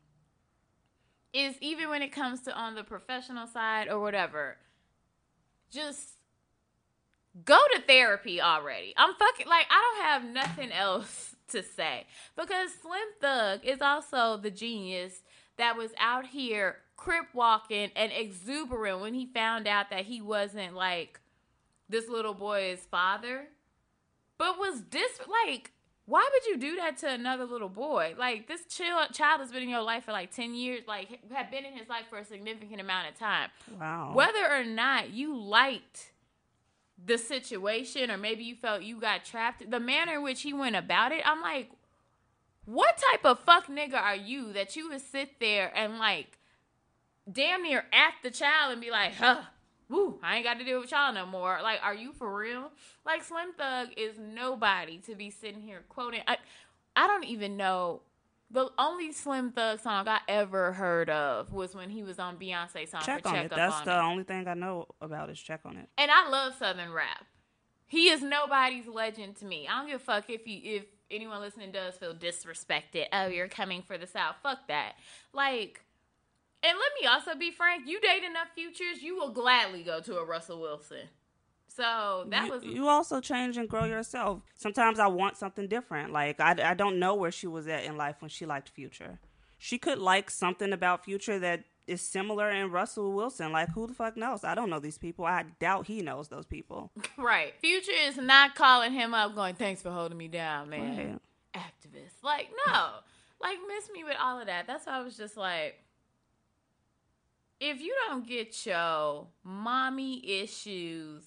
is 1.32 1.54
even 1.60 1.88
when 1.88 2.02
it 2.02 2.12
comes 2.12 2.42
to 2.42 2.52
on 2.52 2.74
the 2.74 2.82
professional 2.82 3.46
side 3.46 3.88
or 3.88 4.00
whatever, 4.00 4.56
just 5.70 6.14
go 7.44 7.58
to 7.74 7.82
therapy 7.82 8.40
already. 8.40 8.92
I'm 8.96 9.14
fucking 9.14 9.46
like 9.46 9.66
I 9.70 9.94
don't 9.96 10.04
have 10.04 10.34
nothing 10.34 10.72
else 10.72 11.36
to 11.48 11.62
say 11.62 12.06
because 12.36 12.70
Slim 12.80 13.00
Thug 13.20 13.64
is 13.64 13.80
also 13.80 14.36
the 14.36 14.50
genius 14.50 15.22
that 15.56 15.76
was 15.76 15.90
out 15.98 16.28
here 16.28 16.78
crip 16.96 17.26
walking 17.32 17.90
and 17.96 18.12
exuberant 18.12 19.00
when 19.00 19.14
he 19.14 19.26
found 19.26 19.66
out 19.66 19.90
that 19.90 20.04
he 20.04 20.20
wasn't 20.20 20.74
like 20.74 21.20
this 21.88 22.08
little 22.08 22.34
boy's 22.34 22.86
father, 22.90 23.48
but 24.38 24.58
was 24.58 24.80
dis 24.80 25.20
like. 25.46 25.72
Why 26.06 26.28
would 26.32 26.46
you 26.46 26.56
do 26.56 26.76
that 26.76 26.96
to 26.98 27.08
another 27.08 27.44
little 27.44 27.68
boy? 27.68 28.14
Like 28.18 28.48
this 28.48 28.64
child, 28.64 29.12
child 29.12 29.40
has 29.40 29.52
been 29.52 29.62
in 29.62 29.68
your 29.68 29.82
life 29.82 30.04
for 30.04 30.12
like 30.12 30.34
ten 30.34 30.54
years, 30.54 30.82
like 30.88 31.08
have 31.32 31.50
been 31.50 31.64
in 31.64 31.76
his 31.76 31.88
life 31.88 32.04
for 32.10 32.18
a 32.18 32.24
significant 32.24 32.80
amount 32.80 33.08
of 33.08 33.18
time. 33.18 33.50
Wow. 33.78 34.12
Whether 34.14 34.50
or 34.50 34.64
not 34.64 35.10
you 35.10 35.36
liked 35.38 36.12
the 37.04 37.16
situation 37.16 38.10
or 38.10 38.16
maybe 38.16 38.44
you 38.44 38.56
felt 38.56 38.82
you 38.82 39.00
got 39.00 39.24
trapped, 39.24 39.70
the 39.70 39.80
manner 39.80 40.14
in 40.14 40.22
which 40.22 40.42
he 40.42 40.52
went 40.52 40.76
about 40.76 41.12
it, 41.12 41.22
I'm 41.24 41.40
like, 41.40 41.70
what 42.64 43.00
type 43.10 43.24
of 43.24 43.40
fuck 43.40 43.68
nigga 43.68 43.94
are 44.00 44.16
you 44.16 44.52
that 44.52 44.76
you 44.76 44.90
would 44.90 45.00
sit 45.00 45.40
there 45.40 45.72
and 45.76 45.98
like 45.98 46.38
damn 47.30 47.62
near 47.62 47.84
at 47.92 48.14
the 48.22 48.30
child 48.30 48.72
and 48.72 48.80
be 48.80 48.90
like, 48.90 49.14
huh, 49.14 49.42
woo, 49.90 50.18
I 50.22 50.36
ain't 50.36 50.44
got 50.44 50.58
to 50.58 50.64
deal 50.64 50.80
with 50.80 50.90
y'all 50.90 51.12
no 51.12 51.26
more. 51.26 51.58
Like, 51.62 51.80
are 51.82 51.94
you 51.94 52.12
for 52.12 52.34
real? 52.34 52.70
Like, 53.04 53.22
Slim 53.24 53.52
Thug 53.58 53.88
is 53.96 54.14
nobody 54.18 54.98
to 54.98 55.14
be 55.14 55.30
sitting 55.30 55.60
here 55.60 55.82
quoting. 55.88 56.20
I, 56.26 56.38
I 56.96 57.06
don't 57.06 57.24
even 57.24 57.56
know. 57.56 58.02
The 58.52 58.68
only 58.78 59.12
Slim 59.12 59.52
Thug 59.52 59.78
song 59.80 60.08
I 60.08 60.20
ever 60.26 60.72
heard 60.72 61.08
of 61.10 61.52
was 61.52 61.74
when 61.74 61.90
he 61.90 62.02
was 62.02 62.18
on 62.18 62.36
Beyonce 62.36 62.88
song 62.88 63.02
check 63.04 63.24
on 63.26 63.34
Check 63.34 63.44
it. 63.46 63.52
That's 63.54 63.76
on 63.76 63.84
the 63.84 63.92
It. 63.96 64.02
only 64.02 64.24
thing 64.24 64.48
I 64.48 64.54
know 64.54 64.86
about 65.00 65.30
is 65.30 65.38
check 65.40 65.60
on 65.64 65.76
it. 65.76 65.88
And 65.98 66.10
I 66.10 66.28
love 66.28 66.54
Southern 66.58 66.92
rap. 66.92 67.26
He 67.86 68.08
is 68.08 68.22
nobody's 68.22 68.86
legend 68.86 69.36
to 69.36 69.44
me. 69.44 69.68
I 69.68 69.78
don't 69.78 69.86
give 69.88 70.00
a 70.00 70.04
fuck 70.04 70.30
if 70.30 70.46
you 70.46 70.60
if 70.64 70.84
anyone 71.10 71.40
listening 71.40 71.72
does 71.72 71.94
feel 71.96 72.14
disrespected. 72.14 73.06
Oh, 73.12 73.26
you're 73.26 73.48
coming 73.48 73.82
for 73.82 73.98
the 73.98 74.06
South. 74.06 74.36
Fuck 74.42 74.66
that. 74.68 74.94
Like, 75.32 75.82
and 76.62 76.78
let 76.78 76.92
me 77.00 77.06
also 77.06 77.34
be 77.38 77.50
frank. 77.50 77.86
You 77.86 78.00
date 78.00 78.24
enough 78.24 78.48
futures, 78.54 79.02
you 79.02 79.16
will 79.16 79.30
gladly 79.30 79.82
go 79.82 80.00
to 80.00 80.18
a 80.18 80.24
Russell 80.24 80.60
Wilson. 80.60 81.08
So 81.68 82.26
that 82.28 82.46
you, 82.46 82.50
was 82.50 82.64
you 82.64 82.88
also 82.88 83.20
change 83.20 83.56
and 83.56 83.68
grow 83.68 83.84
yourself. 83.84 84.42
Sometimes 84.54 84.98
I 84.98 85.06
want 85.06 85.36
something 85.36 85.68
different. 85.68 86.12
Like 86.12 86.40
I, 86.40 86.56
I 86.62 86.74
don't 86.74 86.98
know 86.98 87.14
where 87.14 87.30
she 87.30 87.46
was 87.46 87.68
at 87.68 87.84
in 87.84 87.96
life 87.96 88.16
when 88.20 88.28
she 88.28 88.44
liked 88.44 88.68
Future. 88.68 89.20
She 89.56 89.78
could 89.78 89.98
like 89.98 90.30
something 90.30 90.72
about 90.72 91.04
Future 91.04 91.38
that 91.38 91.64
is 91.86 92.02
similar 92.02 92.50
in 92.50 92.70
Russell 92.70 93.12
Wilson. 93.12 93.52
Like 93.52 93.70
who 93.70 93.86
the 93.86 93.94
fuck 93.94 94.16
knows? 94.16 94.42
I 94.42 94.54
don't 94.54 94.68
know 94.68 94.80
these 94.80 94.98
people. 94.98 95.24
I 95.24 95.44
doubt 95.60 95.86
he 95.86 96.02
knows 96.02 96.28
those 96.28 96.46
people. 96.46 96.90
right. 97.18 97.54
Future 97.60 97.92
is 98.06 98.16
not 98.16 98.54
calling 98.54 98.92
him 98.92 99.14
up, 99.14 99.34
going, 99.34 99.54
"Thanks 99.54 99.80
for 99.80 99.90
holding 99.90 100.18
me 100.18 100.28
down, 100.28 100.70
man." 100.70 100.96
Right. 100.96 101.18
Activist, 101.54 102.22
like 102.22 102.48
no, 102.66 102.88
like 103.40 103.58
miss 103.68 103.90
me 103.90 104.04
with 104.04 104.16
all 104.20 104.40
of 104.40 104.46
that. 104.46 104.66
That's 104.66 104.86
why 104.86 104.98
I 104.98 105.02
was 105.02 105.16
just 105.16 105.36
like. 105.36 105.76
If 107.60 107.80
you 107.80 107.94
don't 108.08 108.26
get 108.26 108.66
your 108.66 109.26
mommy 109.44 110.40
issues, 110.40 111.22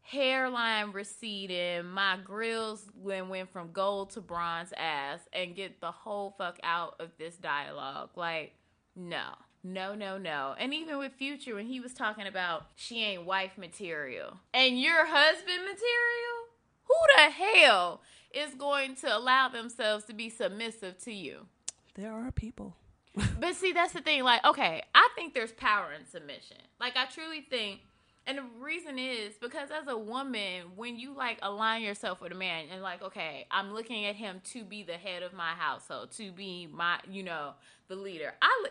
hairline 0.00 0.90
receding, 0.92 1.86
my 1.86 2.18
grills 2.22 2.84
went 2.96 3.28
went 3.28 3.50
from 3.50 3.70
gold 3.72 4.10
to 4.10 4.20
bronze 4.20 4.72
ass, 4.76 5.20
and 5.32 5.54
get 5.54 5.80
the 5.80 5.92
whole 5.92 6.34
fuck 6.36 6.58
out 6.64 6.96
of 7.00 7.10
this 7.16 7.36
dialogue, 7.36 8.10
like 8.16 8.54
no. 8.96 9.22
No, 9.64 9.94
no, 9.94 10.18
no. 10.18 10.56
And 10.58 10.74
even 10.74 10.98
with 10.98 11.12
Future, 11.12 11.54
when 11.54 11.66
he 11.66 11.78
was 11.78 11.94
talking 11.94 12.26
about 12.26 12.66
she 12.74 13.00
ain't 13.04 13.24
wife 13.24 13.56
material 13.56 14.40
and 14.52 14.80
your 14.80 15.06
husband 15.06 15.60
material, 15.60 16.48
who 16.84 16.94
the 17.16 17.30
hell 17.30 18.00
is 18.34 18.54
going 18.54 18.96
to 18.96 19.16
allow 19.16 19.48
themselves 19.48 20.04
to 20.06 20.14
be 20.14 20.28
submissive 20.28 20.98
to 21.04 21.12
you? 21.12 21.46
There 21.94 22.12
are 22.12 22.32
people. 22.32 22.74
But 23.14 23.54
see, 23.56 23.72
that's 23.72 23.92
the 23.92 24.00
thing. 24.00 24.24
Like, 24.24 24.44
okay, 24.44 24.82
I 24.94 25.08
think 25.14 25.34
there's 25.34 25.52
power 25.52 25.92
in 25.92 26.06
submission. 26.06 26.56
Like, 26.80 26.96
I 26.96 27.06
truly 27.06 27.42
think, 27.42 27.80
and 28.26 28.38
the 28.38 28.44
reason 28.60 28.98
is 28.98 29.34
because 29.40 29.68
as 29.70 29.88
a 29.88 29.98
woman, 29.98 30.62
when 30.76 30.96
you 30.96 31.14
like 31.14 31.38
align 31.42 31.82
yourself 31.82 32.20
with 32.20 32.32
a 32.32 32.36
man 32.36 32.66
and 32.72 32.82
like, 32.82 33.02
okay, 33.02 33.46
I'm 33.50 33.74
looking 33.74 34.06
at 34.06 34.14
him 34.14 34.40
to 34.52 34.64
be 34.64 34.82
the 34.82 34.94
head 34.94 35.22
of 35.22 35.32
my 35.32 35.50
household, 35.50 36.12
to 36.12 36.30
be 36.30 36.68
my, 36.72 37.00
you 37.10 37.22
know, 37.22 37.54
the 37.88 37.96
leader. 37.96 38.32
I 38.40 38.66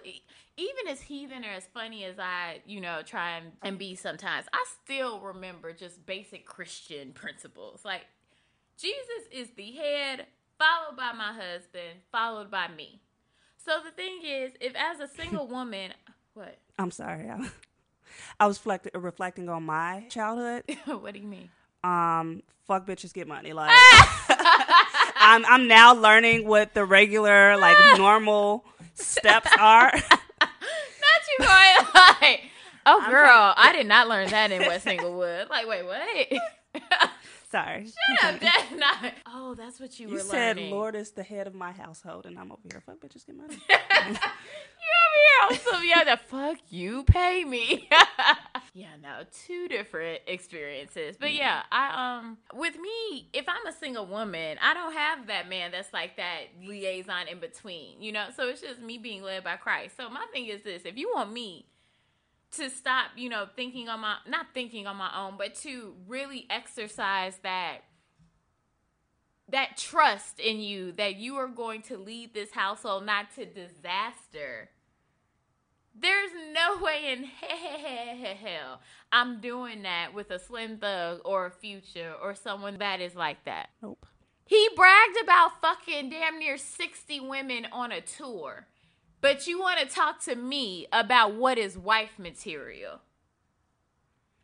even 0.57 0.87
as 0.89 1.01
heathen 1.01 1.43
or 1.43 1.49
as 1.49 1.65
funny 1.73 2.03
as 2.05 2.17
I, 2.17 2.61
you 2.65 2.81
know, 2.81 3.01
try 3.05 3.37
and, 3.37 3.51
and 3.61 3.77
be 3.77 3.95
sometimes, 3.95 4.45
I 4.53 4.63
still 4.83 5.19
remember 5.19 5.73
just 5.73 6.05
basic 6.05 6.45
Christian 6.45 7.11
principles. 7.13 7.83
Like, 7.83 8.05
Jesus 8.77 9.27
is 9.31 9.49
the 9.55 9.71
head, 9.73 10.25
followed 10.57 10.97
by 10.97 11.11
my 11.13 11.33
husband, 11.33 11.99
followed 12.11 12.49
by 12.49 12.67
me. 12.67 13.01
So 13.65 13.73
the 13.83 13.91
thing 13.91 14.19
is, 14.25 14.53
if 14.59 14.75
as 14.75 14.99
a 14.99 15.07
single 15.07 15.47
woman, 15.55 15.93
what? 16.33 16.57
I'm 16.79 16.91
sorry. 16.91 17.29
I, 17.29 17.49
I 18.39 18.47
was 18.47 18.57
reflect, 18.57 18.89
reflecting 18.93 19.49
on 19.49 19.63
my 19.63 20.05
childhood. 20.09 20.63
what 20.85 21.13
do 21.13 21.19
you 21.19 21.27
mean? 21.27 21.49
Um, 21.83 22.43
fuck 22.67 22.87
bitches 22.87 23.13
get 23.13 23.27
money. 23.27 23.53
Like 23.53 23.71
I'm 25.15 25.45
I'm 25.45 25.67
now 25.67 25.93
learning 25.93 26.47
what 26.47 26.73
the 26.73 26.85
regular 26.85 27.57
like 27.57 27.97
normal 27.97 28.65
steps 28.93 29.49
are. 29.59 29.91
Not 29.91 31.21
you 31.39 31.45
going 31.45 31.87
like, 31.95 32.41
oh 32.85 33.05
girl, 33.09 33.53
I 33.57 33.73
did 33.73 33.87
not 33.87 34.07
learn 34.07 34.29
that 34.29 34.51
in 34.51 34.61
West 34.61 34.85
Englewood. 34.87 35.49
Like, 35.49 35.67
wait, 35.67 35.85
what? 35.85 36.83
Sorry. 37.51 37.85
Shut 37.85 38.33
up, 38.33 38.39
that's 38.39 38.71
not. 38.75 39.13
Oh, 39.27 39.55
that's 39.55 39.79
what 39.79 39.99
you, 39.99 40.07
were. 40.07 40.13
You 40.13 40.17
were 40.19 40.23
said 40.23 40.57
learning. 40.57 40.71
Lord 40.71 40.95
is 40.95 41.11
the 41.11 41.23
head 41.23 41.47
of 41.47 41.53
my 41.53 41.71
household, 41.71 42.25
and 42.25 42.39
I'm 42.39 42.51
over 42.51 42.61
here. 42.71 42.81
Fuck 42.85 42.99
bitches 42.99 43.25
get 43.25 43.35
money. 43.35 43.57
You 44.81 45.51
over 45.51 45.59
here 45.59 45.69
on 45.69 45.73
some 45.73 45.87
yeah, 45.87 46.15
the 46.15 46.17
fuck 46.17 46.57
you 46.69 47.03
pay 47.03 47.43
me. 47.43 47.87
yeah, 48.73 48.87
no, 49.01 49.23
two 49.45 49.67
different 49.67 50.21
experiences. 50.25 51.17
But 51.19 51.33
yeah, 51.33 51.61
I 51.71 52.17
um 52.17 52.37
with 52.53 52.75
me, 52.79 53.29
if 53.31 53.45
I'm 53.47 53.67
a 53.67 53.73
single 53.73 54.07
woman, 54.07 54.57
I 54.59 54.73
don't 54.73 54.93
have 54.93 55.27
that 55.27 55.47
man 55.49 55.71
that's 55.71 55.93
like 55.93 56.17
that 56.17 56.45
liaison 56.63 57.27
in 57.27 57.39
between, 57.39 58.01
you 58.01 58.11
know? 58.11 58.27
So 58.35 58.49
it's 58.49 58.61
just 58.61 58.81
me 58.81 58.97
being 58.97 59.21
led 59.21 59.43
by 59.43 59.57
Christ. 59.57 59.97
So 59.97 60.09
my 60.09 60.25
thing 60.33 60.47
is 60.47 60.63
this, 60.63 60.81
if 60.83 60.97
you 60.97 61.11
want 61.13 61.31
me 61.31 61.67
to 62.53 62.69
stop, 62.69 63.11
you 63.15 63.29
know, 63.29 63.47
thinking 63.55 63.89
on 63.89 64.01
my 64.01 64.17
not 64.27 64.47
thinking 64.53 64.87
on 64.87 64.97
my 64.97 65.11
own, 65.17 65.35
but 65.37 65.55
to 65.55 65.93
really 66.07 66.45
exercise 66.49 67.37
that 67.43 67.79
that 69.49 69.77
trust 69.77 70.39
in 70.39 70.59
you 70.59 70.91
that 70.93 71.17
you 71.17 71.35
are 71.35 71.47
going 71.47 71.81
to 71.83 71.97
lead 71.97 72.33
this 72.33 72.51
household 72.51 73.05
not 73.05 73.33
to 73.35 73.45
disaster. 73.45 74.69
There's 75.93 76.31
no 76.53 76.81
way 76.81 77.11
in 77.11 77.25
hell 77.25 78.79
I'm 79.11 79.41
doing 79.41 79.83
that 79.83 80.13
with 80.13 80.31
a 80.31 80.39
Slim 80.39 80.77
Thug 80.77 81.19
or 81.25 81.47
a 81.47 81.51
Future 81.51 82.13
or 82.21 82.33
someone 82.33 82.77
that 82.77 83.01
is 83.01 83.13
like 83.13 83.43
that. 83.43 83.69
Nope. 83.81 84.05
He 84.45 84.69
bragged 84.75 85.17
about 85.21 85.61
fucking 85.61 86.09
damn 86.09 86.39
near 86.39 86.57
60 86.57 87.19
women 87.21 87.67
on 87.71 87.91
a 87.91 88.01
tour. 88.01 88.67
But 89.21 89.45
you 89.45 89.59
want 89.59 89.79
to 89.79 89.85
talk 89.85 90.19
to 90.23 90.35
me 90.35 90.87
about 90.91 91.35
what 91.35 91.57
is 91.57 91.77
wife 91.77 92.17
material? 92.17 93.01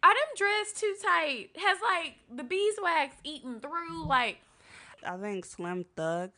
Are 0.03 0.13
them 0.13 0.35
dreads 0.37 0.73
too 0.73 0.95
tight? 1.03 1.49
Has 1.57 1.79
like 1.81 2.15
the 2.33 2.43
beeswax 2.43 3.15
eaten 3.23 3.59
through? 3.59 4.05
Like, 4.07 4.37
I 5.05 5.17
think 5.17 5.45
Slim 5.45 5.85
Thug 5.95 6.31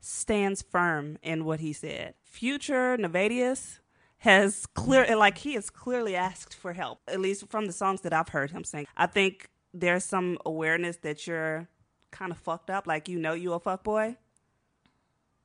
stands 0.00 0.62
firm 0.62 1.18
in 1.22 1.44
what 1.44 1.58
he 1.60 1.72
said. 1.72 2.14
Future 2.22 2.96
Nayvadius 2.96 3.80
has 4.18 4.66
clear 4.66 5.16
like 5.16 5.38
he 5.38 5.54
has 5.54 5.68
clearly 5.68 6.14
asked 6.14 6.54
for 6.54 6.72
help. 6.72 7.00
At 7.08 7.20
least 7.20 7.48
from 7.48 7.66
the 7.66 7.72
songs 7.72 8.02
that 8.02 8.12
I've 8.12 8.28
heard 8.28 8.52
him 8.52 8.62
sing. 8.62 8.86
I 8.96 9.06
think 9.06 9.50
there's 9.74 10.04
some 10.04 10.38
awareness 10.46 10.98
that 10.98 11.26
you're 11.26 11.68
kind 12.12 12.30
of 12.30 12.38
fucked 12.38 12.70
up, 12.70 12.86
like 12.86 13.08
you 13.08 13.18
know 13.18 13.32
you 13.32 13.52
a 13.52 13.58
fuck 13.58 13.82
boy. 13.82 14.16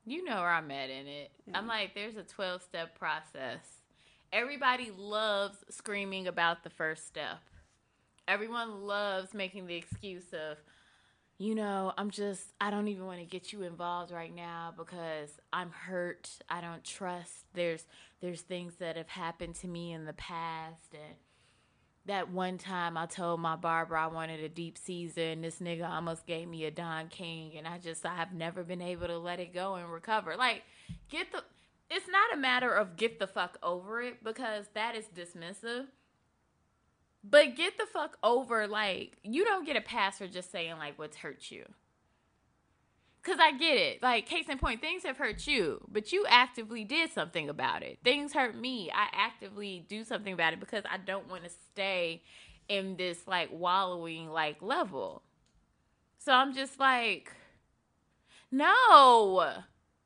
You 0.06 0.24
know 0.24 0.38
where 0.38 0.50
I'm 0.50 0.72
at 0.72 0.90
in 0.90 1.08
it. 1.08 1.32
I'm 1.54 1.68
like, 1.68 1.94
there's 1.94 2.16
a 2.16 2.24
12 2.24 2.64
step 2.64 2.98
process. 2.98 3.60
Everybody 4.32 4.92
loves 4.96 5.58
screaming 5.70 6.28
about 6.28 6.64
the 6.64 6.70
first 6.70 7.08
step. 7.08 7.40
Everyone 8.28 8.82
loves 8.82 9.34
making 9.34 9.66
the 9.68 9.76
excuse 9.76 10.34
of, 10.34 10.58
you 11.40 11.56
know, 11.56 11.94
I'm 11.98 12.12
just, 12.12 12.54
I 12.62 12.70
don't 12.70 12.88
even 12.88 13.06
want 13.08 13.20
to 13.20 13.26
get 13.26 13.52
you 13.52 13.64
involved 13.64 14.12
right 14.12 14.34
now 14.34 14.74
because 14.78 15.30
I'm 15.52 15.72
hurt. 15.72 16.30
I 16.50 16.62
don't 16.62 16.84
trust. 16.84 17.46
There's, 17.54 17.86
there's 18.22 18.42
things 18.42 18.76
that 18.76 18.98
have 18.98 19.10
happened 19.10 19.56
to 19.56 19.68
me 19.68 19.94
in 19.94 20.06
the 20.06 20.14
past. 20.14 20.94
And 20.94 21.16
that 22.10 22.32
one 22.32 22.58
time 22.58 22.98
I 22.98 23.06
told 23.06 23.40
my 23.40 23.56
barber 23.56 23.96
I 23.96 24.08
wanted 24.08 24.40
a 24.40 24.50
deep 24.50 24.78
and 25.16 25.44
this 25.44 25.60
nigga 25.60 25.88
almost 25.88 26.26
gave 26.26 26.48
me 26.48 26.66
a 26.66 26.72
Don 26.72 27.08
King 27.08 27.52
and 27.56 27.68
I 27.68 27.78
just 27.78 28.04
I 28.04 28.16
have 28.16 28.34
never 28.34 28.64
been 28.64 28.82
able 28.82 29.06
to 29.08 29.20
let 29.20 29.40
it 29.40 29.54
go 29.54 29.76
and 29.76 29.92
recover. 29.92 30.36
Like 30.36 30.64
get 31.10 31.32
the 31.32 31.44
it's 31.92 32.08
not 32.08 32.34
a 32.34 32.38
matter 32.38 32.74
of 32.74 32.98
get 32.98 33.20
the 33.20 33.28
fuck 33.28 33.58
over 33.62 34.02
it 34.02 34.24
because 34.24 34.66
that 34.74 34.96
is 34.96 35.06
dismissive. 35.06 35.86
But 37.24 37.56
get 37.56 37.78
the 37.78 37.86
fuck 37.86 38.18
over 38.24 38.68
like 38.68 39.18
you 39.24 39.46
don't 39.46 39.66
get 39.66 39.78
a 39.78 39.82
pass 39.82 40.18
for 40.18 40.28
just 40.28 40.52
saying 40.52 40.78
like 40.80 40.98
what's 40.98 41.18
hurt 41.18 41.52
you. 41.52 41.66
Cause 43.30 43.38
I 43.40 43.52
get 43.52 43.78
it. 43.78 44.02
Like 44.02 44.26
case 44.26 44.50
in 44.50 44.58
point, 44.58 44.82
things 44.82 45.04
have 45.04 45.18
hurt 45.18 45.46
you, 45.46 45.86
but 45.88 46.12
you 46.12 46.26
actively 46.28 46.84
did 46.84 47.12
something 47.12 47.48
about 47.48 47.84
it. 47.84 48.00
Things 48.04 48.34
hurt 48.34 48.56
me. 48.56 48.90
I 48.92 49.08
actively 49.14 49.86
do 49.88 50.04
something 50.04 50.34
about 50.34 50.54
it 50.54 50.60
because 50.60 50.84
I 50.92 50.98
don't 50.98 51.30
want 51.30 51.44
to 51.44 51.52
stay 51.72 52.24
in 52.68 52.96
this 52.98 53.28
like 53.28 53.50
wallowing 53.52 54.30
like 54.30 54.64
level. 54.64 55.22
So 56.18 56.34
I'm 56.34 56.56
just 56.56 56.80
like, 56.80 57.32
no, 58.50 59.54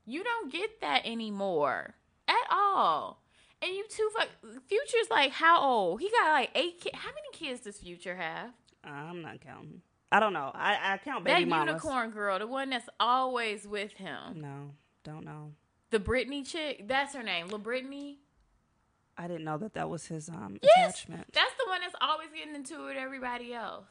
you 0.06 0.22
don't 0.22 0.51
get 0.51 0.82
that 0.82 1.06
anymore 1.06 1.96
at 2.27 2.46
all. 2.51 3.22
And 3.62 3.72
you 3.74 3.86
two 3.89 4.10
fuck 4.13 4.27
Future's 4.68 5.10
like 5.10 5.32
how 5.32 5.62
old? 5.62 6.01
He 6.01 6.10
got 6.10 6.34
like 6.34 6.50
eight 6.56 6.82
kids. 6.82 6.98
How 6.98 7.12
many 7.12 7.30
kids 7.32 7.62
does 7.62 7.77
Future 7.77 8.18
have? 8.18 8.50
I'm 8.84 9.22
not 9.22 9.39
counting. 9.39 9.82
I 10.13 10.20
don't 10.20 10.34
know. 10.34 10.51
I, 10.53 10.93
I 10.93 10.98
count 11.00 11.24
baby 11.25 11.43
that 11.46 11.50
mamas. 11.50 11.67
unicorn 11.84 12.12
girl, 12.12 12.38
the 12.39 12.46
one 12.48 12.70
that's 12.70 12.88
always 13.00 13.67
with 13.67 13.93
him. 13.93 14.41
No, 14.41 14.72
don't 15.03 15.25
know. 15.25 15.53
The 15.89 16.00
Brittany 16.00 16.43
chick, 16.43 16.88
that's 16.88 17.13
her 17.15 17.24
name. 17.24 17.48
La 17.50 17.58
Brittany. 17.58 18.20
I 19.17 19.27
didn't 19.27 19.43
know 19.43 19.58
that 19.58 19.74
that 19.74 19.89
was 19.89 20.05
his 20.08 20.29
um 20.29 20.58
Yes, 20.62 21.01
attachment. 21.03 21.34
that's 21.34 21.53
the 21.58 21.65
one 21.70 21.82
that's 21.82 21.96
always 22.01 22.29
getting 22.36 22.55
into 22.55 22.75
it 22.84 22.86
with 22.89 22.98
everybody 22.98 23.53
else. 23.53 23.86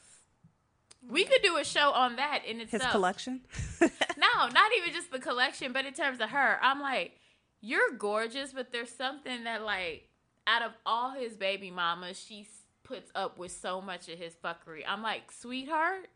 We 1.09 1.25
could 1.25 1.43
do 1.43 1.57
a 1.57 1.65
show 1.65 1.91
on 1.91 2.15
that 2.17 2.45
in 2.47 2.61
His 2.61 2.83
collection. 2.93 3.41
No, 3.81 4.49
not 4.53 4.71
even 4.79 4.93
just 4.93 5.11
the 5.11 5.19
collection, 5.19 5.73
but 5.73 5.85
in 5.85 5.93
terms 5.95 6.21
of 6.21 6.31
her, 6.31 6.59
I'm 6.63 6.81
like, 6.81 7.17
you're 7.61 7.91
gorgeous, 7.99 8.53
but 8.53 8.71
there's 8.71 8.91
something 8.93 9.43
that 9.45 9.63
like, 9.63 10.09
out 10.47 10.63
of 10.63 10.73
all 10.87 11.13
his 11.15 11.35
baby 11.37 11.71
mamas, 11.73 12.19
she 12.21 12.43
s- 12.43 12.62
puts 12.85 13.11
up 13.15 13.39
with 13.39 13.53
so 13.53 13.81
much 13.81 14.09
of 14.09 14.19
his 14.19 14.35
fuckery. 14.35 14.83
I'm 14.87 15.03
like, 15.03 15.31
sweetheart, 15.33 16.09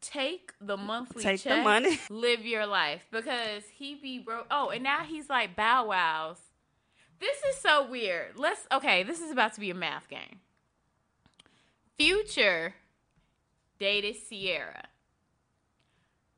take 0.00 0.52
the 0.60 0.76
monthly 0.76 1.22
Take 1.22 1.42
the 1.42 1.56
money. 1.62 1.98
live 2.10 2.44
your 2.44 2.66
life 2.66 3.02
because 3.10 3.64
he 3.72 3.94
be 3.94 4.18
broke. 4.18 4.46
Oh, 4.50 4.70
and 4.70 4.82
now 4.82 5.00
he's 5.00 5.28
like 5.28 5.56
Bow 5.56 5.86
Wow's. 5.86 6.38
This 7.20 7.36
is 7.50 7.56
so 7.56 7.86
weird. 7.88 8.38
Let's 8.38 8.66
okay. 8.72 9.02
This 9.02 9.20
is 9.20 9.30
about 9.30 9.54
to 9.54 9.60
be 9.60 9.70
a 9.70 9.74
math 9.74 10.08
game. 10.08 10.40
Future 11.98 12.74
dated 13.78 14.16
Ciara. 14.28 14.84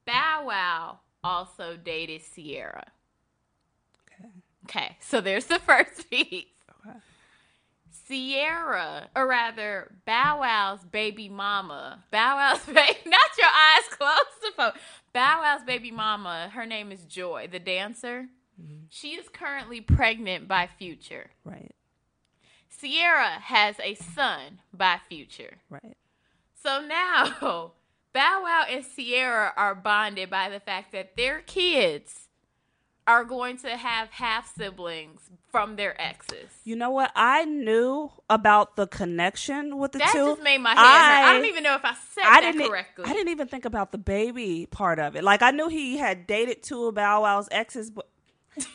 Bow 0.04 0.44
Wow 0.46 0.98
also 1.22 1.76
dated 1.76 2.22
Ciara. 2.34 2.86
Okay. 4.10 4.28
Okay, 4.64 4.96
so 5.00 5.20
there's 5.20 5.46
the 5.46 5.58
first 5.60 6.08
piece. 6.10 6.46
Ciara, 8.12 9.08
or 9.16 9.26
rather, 9.26 9.90
Bow 10.04 10.40
Wow's 10.40 10.84
baby 10.84 11.28
mama. 11.28 12.04
Bow 12.10 12.36
Wow's 12.36 12.64
baby, 12.66 12.98
not 13.06 13.38
your 13.38 13.48
eyes 13.48 13.88
closed 13.90 14.42
to 14.42 14.52
phone. 14.56 14.72
Bow 15.12 15.40
Wow's 15.40 15.64
baby 15.64 15.90
mama, 15.90 16.50
her 16.52 16.66
name 16.66 16.92
is 16.92 17.04
Joy, 17.04 17.48
the 17.50 17.58
dancer. 17.58 18.28
Mm-hmm. 18.60 18.84
She 18.90 19.14
is 19.14 19.28
currently 19.28 19.80
pregnant 19.80 20.46
by 20.46 20.68
Future. 20.78 21.30
Right. 21.44 21.74
Ciara 22.80 23.40
has 23.40 23.76
a 23.82 23.94
son 23.94 24.60
by 24.72 24.98
Future. 25.08 25.58
Right. 25.70 25.96
So 26.62 26.84
now, 26.86 27.72
Bow 28.12 28.42
Wow 28.42 28.64
and 28.68 28.84
Ciara 28.84 29.52
are 29.56 29.74
bonded 29.74 30.28
by 30.28 30.50
the 30.50 30.60
fact 30.60 30.92
that 30.92 31.16
their 31.16 31.40
kids 31.40 32.28
are 33.06 33.24
going 33.24 33.56
to 33.58 33.76
have 33.76 34.10
half 34.10 34.54
siblings 34.54 35.30
from 35.52 35.76
their 35.76 36.00
exes. 36.00 36.50
You 36.64 36.74
know 36.76 36.90
what? 36.90 37.12
I 37.14 37.44
knew 37.44 38.10
about 38.28 38.74
the 38.76 38.86
connection 38.86 39.76
with 39.78 39.92
the 39.92 39.98
That 39.98 40.10
two. 40.12 40.30
just 40.30 40.42
made 40.42 40.58
my 40.58 40.70
head. 40.70 40.78
I 40.78 41.28
I- 41.30 41.32
don't 41.34 41.44
even 41.44 41.62
know 41.62 41.74
if 41.76 41.84
I 41.84 41.94
said 42.14 42.24
I 42.24 42.40
that 42.40 42.52
didn't. 42.52 42.68
correctly. 42.68 43.04
I 43.06 43.12
didn't 43.12 43.28
even 43.28 43.46
think 43.48 43.64
about 43.66 43.92
the 43.92 43.98
baby 43.98 44.66
part 44.70 44.98
of 44.98 45.14
it. 45.14 45.22
Like 45.22 45.42
I 45.42 45.50
knew 45.52 45.68
he 45.68 45.98
had 45.98 46.26
dated 46.26 46.62
two 46.62 46.86
of 46.86 46.94
Bow 46.94 47.20
Wow's 47.22 47.48
exes, 47.52 47.90
but 47.90 48.08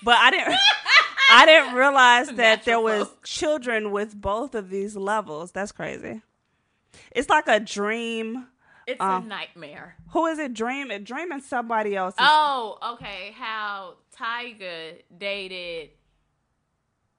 but 0.04 0.16
I 0.18 0.32
didn't. 0.32 0.54
I 1.30 1.46
didn't 1.46 1.74
realize 1.74 2.30
that 2.30 2.64
there 2.64 2.80
was 2.80 3.08
folk. 3.08 3.24
children 3.26 3.92
with 3.92 4.16
both 4.16 4.56
of 4.56 4.70
these 4.70 4.96
levels. 4.96 5.52
That's 5.52 5.74
crazy. 5.74 6.22
It's 7.12 7.28
like 7.30 7.50
a 7.50 7.60
dream. 7.60 8.48
It's 8.88 9.02
um, 9.02 9.26
a 9.26 9.28
nightmare. 9.28 9.98
Who 10.12 10.26
is 10.28 10.40
it? 10.40 10.54
Dream? 10.54 10.88
Dreaming 11.04 11.42
somebody 11.42 11.98
else. 11.98 12.16
Oh, 12.18 12.78
okay. 12.94 13.34
How 13.38 13.96
Tyga 14.18 15.02
dated 15.18 15.90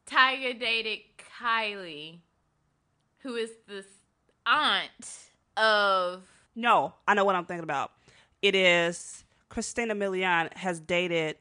Tyga 0.09 0.59
dated 0.59 1.01
Kylie, 1.41 2.21
who 3.19 3.35
is 3.35 3.51
the 3.67 3.85
aunt 4.47 5.31
of 5.57 6.23
No, 6.55 6.95
I 7.07 7.15
know 7.15 7.25
what 7.25 7.35
I'm 7.35 7.45
thinking 7.45 7.65
about. 7.65 7.93
It 8.41 8.55
is 8.55 9.25
Christina 9.49 9.95
Milian 9.95 10.53
has 10.57 10.81
dated 10.81 11.37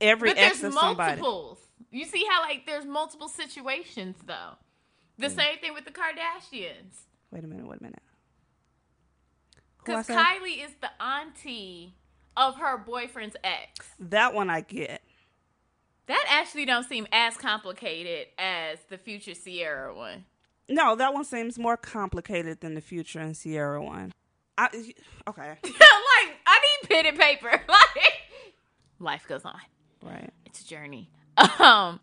every 0.00 0.30
But 0.30 0.38
ex 0.38 0.60
there's 0.60 0.74
of 0.74 0.80
somebody. 0.80 1.20
multiples. 1.20 1.58
You 1.90 2.04
see 2.04 2.24
how 2.30 2.42
like 2.42 2.66
there's 2.66 2.86
multiple 2.86 3.28
situations 3.28 4.16
though. 4.26 4.56
The 5.18 5.28
mm. 5.28 5.36
same 5.36 5.58
thing 5.58 5.74
with 5.74 5.84
the 5.84 5.90
Kardashians. 5.90 7.06
Wait 7.30 7.44
a 7.44 7.46
minute. 7.46 7.66
Wait 7.66 7.80
a 7.80 7.82
minute. 7.82 8.02
Because? 9.78 10.06
Kylie 10.06 10.64
is 10.64 10.72
the 10.80 10.90
auntie 11.02 11.94
of 12.36 12.56
her 12.56 12.78
boyfriend's 12.78 13.36
ex. 13.42 13.88
That 13.98 14.34
one 14.34 14.48
I 14.50 14.60
get. 14.60 15.02
That 16.08 16.24
actually 16.30 16.64
don't 16.64 16.88
seem 16.88 17.06
as 17.12 17.36
complicated 17.36 18.26
as 18.38 18.78
the 18.88 18.98
future 18.98 19.34
Ciara 19.34 19.94
one. 19.94 20.24
No, 20.68 20.94
that 20.96 21.14
one 21.14 21.24
seems 21.24 21.58
more 21.58 21.76
complicated 21.78 22.60
than 22.60 22.74
the 22.74 22.80
Future 22.82 23.20
and 23.20 23.34
Ciara 23.38 23.82
one. 23.82 24.12
I 24.58 24.66
okay, 25.28 25.48
like 25.62 26.36
I 26.46 26.60
need 26.82 26.88
pen 26.90 27.06
and 27.06 27.18
paper. 27.18 27.60
Like 27.68 28.12
life 28.98 29.26
goes 29.28 29.44
on. 29.44 29.54
right. 30.02 30.30
It's 30.46 30.60
a 30.62 30.66
journey. 30.66 31.08
Um, 31.36 32.00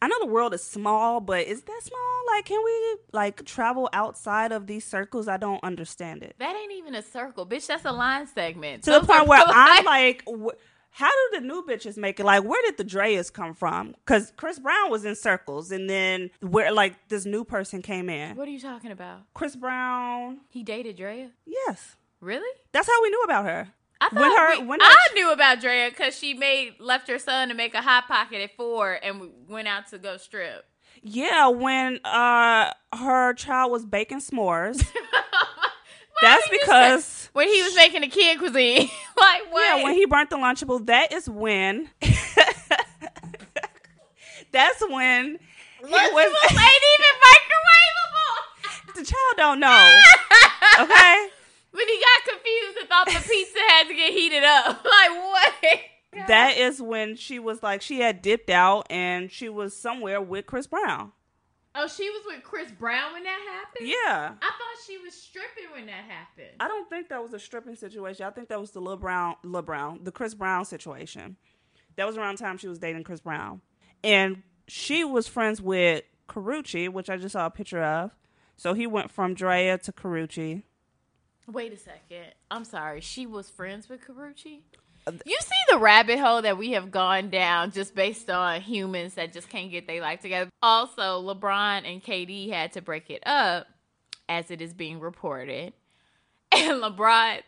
I 0.00 0.08
know 0.08 0.18
the 0.20 0.26
world 0.26 0.52
is 0.54 0.62
small, 0.62 1.20
but 1.20 1.46
is 1.46 1.62
that 1.62 1.80
small? 1.82 2.00
Like, 2.34 2.44
can 2.44 2.60
we 2.64 2.96
like 3.12 3.44
travel 3.44 3.88
outside 3.92 4.52
of 4.52 4.66
these 4.66 4.84
circles? 4.84 5.28
I 5.28 5.36
don't 5.38 5.62
understand 5.64 6.22
it. 6.22 6.34
that 6.38 6.54
ain't 6.54 6.72
even 6.72 6.94
a 6.94 7.02
circle, 7.02 7.46
bitch. 7.46 7.66
That's 7.66 7.84
a 7.84 7.92
line 7.92 8.26
segment. 8.26 8.84
To 8.84 8.90
the 8.92 9.00
point 9.00 9.26
where 9.28 9.42
I'm 9.46 9.84
like, 9.84 10.22
wh- 10.28 10.56
how 10.94 11.08
do 11.08 11.40
the 11.40 11.46
new 11.46 11.64
bitches 11.64 11.96
make 11.96 12.20
it? 12.20 12.24
Like, 12.26 12.44
where 12.44 12.60
did 12.62 12.76
the 12.76 12.84
Drayas 12.84 13.32
come 13.32 13.54
from? 13.54 13.94
Because 14.04 14.32
Chris 14.36 14.58
Brown 14.58 14.90
was 14.90 15.04
in 15.04 15.14
circles, 15.16 15.70
and 15.72 15.88
then 15.88 16.30
where 16.40 16.70
like 16.72 17.08
this 17.08 17.24
new 17.24 17.44
person 17.44 17.80
came 17.82 18.08
in. 18.10 18.36
What 18.36 18.46
are 18.46 18.50
you 18.50 18.60
talking 18.60 18.90
about? 18.92 19.20
Chris 19.34 19.56
Brown, 19.56 20.40
He 20.50 20.62
dated 20.62 20.98
Draya? 20.98 21.30
yes, 21.46 21.96
Really? 22.20 22.48
that's 22.72 22.86
how 22.88 23.02
we 23.02 23.08
knew 23.10 23.22
about 23.22 23.44
her. 23.46 23.68
I 24.00 24.08
thought 24.08 24.20
When 24.20 24.36
her- 24.36 24.60
we- 24.60 24.66
when 24.66 24.82
I 24.82 24.96
knew 25.14 25.32
about 25.32 25.60
Draya 25.60 25.88
because 25.90 26.16
she 26.18 26.34
made 26.34 26.74
left 26.80 27.08
her 27.08 27.18
son 27.18 27.48
to 27.48 27.54
make 27.54 27.72
a 27.74 27.80
hot 27.82 28.06
pocket 28.08 28.42
at 28.42 28.56
four 28.56 28.98
and 29.02 29.20
we 29.20 29.30
went 29.48 29.68
out 29.68 29.86
to 29.88 29.98
go 29.98 30.16
strip. 30.16 30.64
Yeah, 31.02 31.48
when 31.48 32.00
uh 32.04 32.72
her 32.94 33.32
child 33.34 33.70
was 33.72 33.84
baking 33.86 34.18
s'mores. 34.18 34.84
That's 36.22 36.48
because 36.48 37.30
when 37.32 37.48
he 37.48 37.62
was 37.62 37.74
making 37.76 38.00
the 38.02 38.08
kid 38.08 38.38
cuisine, 38.38 38.88
like 39.16 39.42
what? 39.50 39.78
yeah, 39.78 39.84
when 39.84 39.94
he 39.94 40.06
burnt 40.06 40.30
the 40.30 40.36
lunchable, 40.36 40.86
that 40.86 41.12
is 41.12 41.28
when. 41.28 41.90
that's 44.52 44.80
when 44.88 45.38
Lunchables 45.82 46.50
ain't 46.52 46.84
even 46.94 47.14
microwavable. 47.26 48.94
the 48.94 49.04
child 49.04 49.36
don't 49.36 49.60
know. 49.60 50.00
Okay. 50.80 51.28
When 51.72 51.88
he 51.88 52.00
got 52.00 52.24
confused 52.34 52.78
and 52.80 52.88
thought 52.88 53.06
the 53.06 53.28
pizza 53.28 53.58
had 53.68 53.88
to 53.88 53.94
get 53.94 54.12
heated 54.12 54.44
up. 54.44 54.84
Like 54.84 55.10
what? 55.10 55.52
That 56.28 56.56
is 56.56 56.80
when 56.80 57.16
she 57.16 57.38
was 57.38 57.62
like 57.62 57.82
she 57.82 58.00
had 58.00 58.22
dipped 58.22 58.50
out 58.50 58.86
and 58.90 59.30
she 59.30 59.48
was 59.48 59.74
somewhere 59.76 60.20
with 60.20 60.46
Chris 60.46 60.66
Brown. 60.66 61.12
Oh, 61.74 61.88
she 61.88 62.08
was 62.10 62.22
with 62.26 62.42
Chris 62.42 62.70
Brown 62.70 63.14
when 63.14 63.24
that 63.24 63.40
happened. 63.50 63.88
Yeah. 63.88 64.34
I 64.40 64.50
thought 64.50 64.86
she 64.86 64.98
was 64.98 65.14
stripping 65.14 65.70
when 65.72 65.86
that 65.86 66.04
happened. 66.06 66.56
I 66.60 66.68
don't 66.68 66.88
think 66.90 67.08
that 67.08 67.22
was 67.22 67.32
a 67.32 67.38
stripping 67.38 67.76
situation. 67.76 68.26
I 68.26 68.30
think 68.30 68.48
that 68.48 68.60
was 68.60 68.72
the 68.72 68.80
Lil 68.80 68.98
Brown, 68.98 69.36
Lil 69.42 69.62
Brown, 69.62 70.00
the 70.02 70.12
Chris 70.12 70.34
Brown 70.34 70.66
situation. 70.66 71.36
That 71.96 72.06
was 72.06 72.16
around 72.16 72.38
the 72.38 72.44
time 72.44 72.58
she 72.58 72.68
was 72.68 72.78
dating 72.78 73.04
Chris 73.04 73.20
Brown, 73.20 73.60
and 74.02 74.42
she 74.66 75.04
was 75.04 75.28
friends 75.28 75.60
with 75.60 76.04
Karrueche, 76.28 76.88
which 76.88 77.10
I 77.10 77.16
just 77.16 77.32
saw 77.32 77.46
a 77.46 77.50
picture 77.50 77.82
of. 77.82 78.12
So 78.56 78.74
he 78.74 78.86
went 78.86 79.10
from 79.10 79.34
Draya 79.34 79.80
to 79.82 79.92
Karrueche. 79.92 80.62
Wait 81.46 81.72
a 81.72 81.76
second. 81.76 82.32
I'm 82.50 82.64
sorry. 82.64 83.00
She 83.00 83.26
was 83.26 83.50
friends 83.50 83.88
with 83.88 84.00
Karrueche. 84.00 84.60
You 85.06 85.36
see 85.40 85.56
the 85.70 85.78
rabbit 85.78 86.18
hole 86.18 86.42
that 86.42 86.58
we 86.58 86.72
have 86.72 86.90
gone 86.90 87.30
down 87.30 87.72
just 87.72 87.94
based 87.94 88.30
on 88.30 88.60
humans 88.60 89.14
that 89.14 89.32
just 89.32 89.48
can't 89.48 89.70
get 89.70 89.86
their 89.86 90.00
life 90.00 90.20
together. 90.20 90.50
Also, 90.62 91.20
LeBron 91.22 91.90
and 91.90 92.02
KD 92.02 92.50
had 92.50 92.72
to 92.74 92.82
break 92.82 93.10
it 93.10 93.22
up, 93.26 93.66
as 94.28 94.50
it 94.50 94.60
is 94.60 94.72
being 94.72 95.00
reported. 95.00 95.72
And 96.54 96.82
LeBron, 96.82 97.40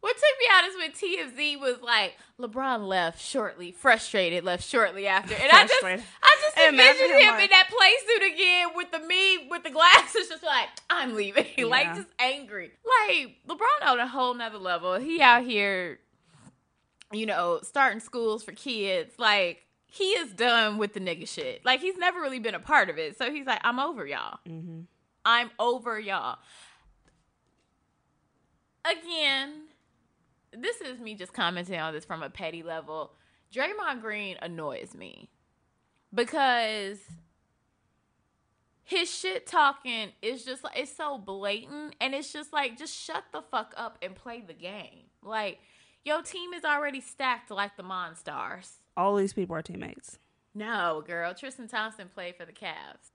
what 0.00 0.16
took 0.16 0.38
me 0.38 0.46
out 0.52 0.64
is 0.64 0.76
when 0.76 0.92
TMZ 0.92 1.60
was 1.60 1.80
like, 1.82 2.14
LeBron 2.38 2.86
left 2.86 3.20
shortly, 3.20 3.72
frustrated, 3.72 4.44
left 4.44 4.62
shortly 4.62 5.06
after. 5.08 5.34
And 5.34 5.50
I 5.50 5.66
just, 5.66 5.82
I 5.82 5.96
just 5.96 6.58
Imagine 6.58 6.78
envisioned 6.78 7.20
him 7.20 7.40
in 7.40 7.50
that 7.50 7.68
play 7.68 7.92
suit 8.06 8.32
again 8.32 8.68
with 8.76 8.92
the 8.92 9.00
me 9.00 9.48
with 9.50 9.64
the 9.64 9.70
glasses, 9.70 10.28
just 10.28 10.44
like 10.44 10.68
I'm 10.90 11.16
leaving, 11.16 11.46
like 11.68 11.94
just 11.94 12.06
angry. 12.18 12.70
Like 13.08 13.36
LeBron 13.48 13.88
on 13.88 13.98
a 13.98 14.06
whole 14.06 14.34
nother 14.34 14.58
level. 14.58 14.94
He 15.00 15.20
out 15.20 15.42
here, 15.42 15.98
you 17.12 17.26
know, 17.26 17.60
starting 17.62 18.00
schools 18.00 18.42
for 18.42 18.52
kids. 18.52 19.14
Like 19.18 19.64
he 19.86 20.04
is 20.04 20.32
done 20.32 20.78
with 20.78 20.94
the 20.94 21.00
nigga 21.00 21.28
shit. 21.28 21.64
Like 21.64 21.80
he's 21.80 21.96
never 21.96 22.20
really 22.20 22.38
been 22.38 22.54
a 22.54 22.60
part 22.60 22.90
of 22.90 22.98
it. 22.98 23.16
So 23.18 23.30
he's 23.30 23.46
like, 23.46 23.60
I'm 23.62 23.78
over 23.78 24.06
y'all. 24.06 24.38
Mm-hmm. 24.48 24.80
I'm 25.24 25.50
over 25.58 25.98
y'all. 25.98 26.38
Again, 28.84 29.68
this 30.52 30.80
is 30.80 31.00
me 31.00 31.14
just 31.14 31.32
commenting 31.32 31.80
on 31.80 31.94
this 31.94 32.04
from 32.04 32.22
a 32.22 32.30
petty 32.30 32.62
level. 32.62 33.12
Draymond 33.54 34.00
Green 34.00 34.36
annoys 34.42 34.94
me 34.94 35.30
because 36.12 36.98
his 38.82 39.10
shit 39.10 39.46
talking 39.46 40.10
is 40.20 40.44
just 40.44 40.64
it's 40.76 40.94
so 40.94 41.18
blatant 41.18 41.96
and 42.00 42.14
it's 42.14 42.32
just 42.32 42.52
like 42.52 42.76
just 42.76 42.94
shut 42.94 43.24
the 43.32 43.42
fuck 43.42 43.74
up 43.76 43.98
and 44.02 44.14
play 44.14 44.42
the 44.46 44.54
game. 44.54 45.04
Like 45.22 45.58
your 46.04 46.22
team 46.22 46.52
is 46.52 46.64
already 46.64 47.00
stacked 47.00 47.50
like 47.50 47.76
the 47.76 47.82
Monstars. 47.82 48.72
All 48.96 49.16
these 49.16 49.32
people 49.32 49.56
are 49.56 49.62
teammates. 49.62 50.18
No, 50.54 51.02
girl, 51.06 51.34
Tristan 51.34 51.66
Thompson 51.66 52.08
played 52.08 52.36
for 52.36 52.44
the 52.44 52.52
Cavs. 52.52 53.10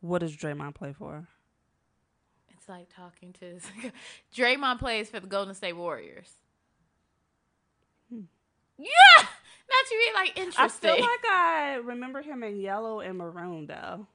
What 0.00 0.20
does 0.20 0.36
Draymond 0.36 0.74
play 0.74 0.92
for? 0.92 1.26
It's 2.50 2.68
like 2.68 2.88
talking 2.94 3.32
to 3.40 3.58
Draymond 4.34 4.78
plays 4.78 5.10
for 5.10 5.18
the 5.18 5.26
Golden 5.26 5.54
State 5.54 5.72
Warriors. 5.72 6.30
Hmm. 8.12 8.22
Yeah, 8.78 8.86
not 9.24 9.90
you 9.90 9.98
be 9.98 10.14
like 10.14 10.38
interesting. 10.38 10.90
I 10.90 10.94
feel 10.94 11.04
like 11.04 11.24
I 11.28 11.74
remember 11.82 12.22
him 12.22 12.44
in 12.44 12.60
yellow 12.60 13.00
and 13.00 13.18
maroon 13.18 13.66
though. 13.66 14.06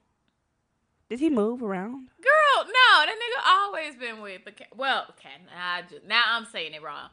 Did 1.10 1.20
he 1.20 1.28
move 1.28 1.62
around? 1.62 2.08
Girl, 2.22 2.64
no, 2.64 3.04
that 3.04 3.14
nigga 3.14 3.46
always 3.46 3.94
been 3.96 4.22
with 4.22 4.44
the 4.46 4.52
Ca- 4.52 4.74
well, 4.74 5.04
okay, 5.10 5.28
I 5.54 5.82
just, 5.82 6.04
now 6.06 6.22
I'm 6.28 6.46
saying 6.46 6.72
it 6.72 6.82
wrong. 6.82 7.10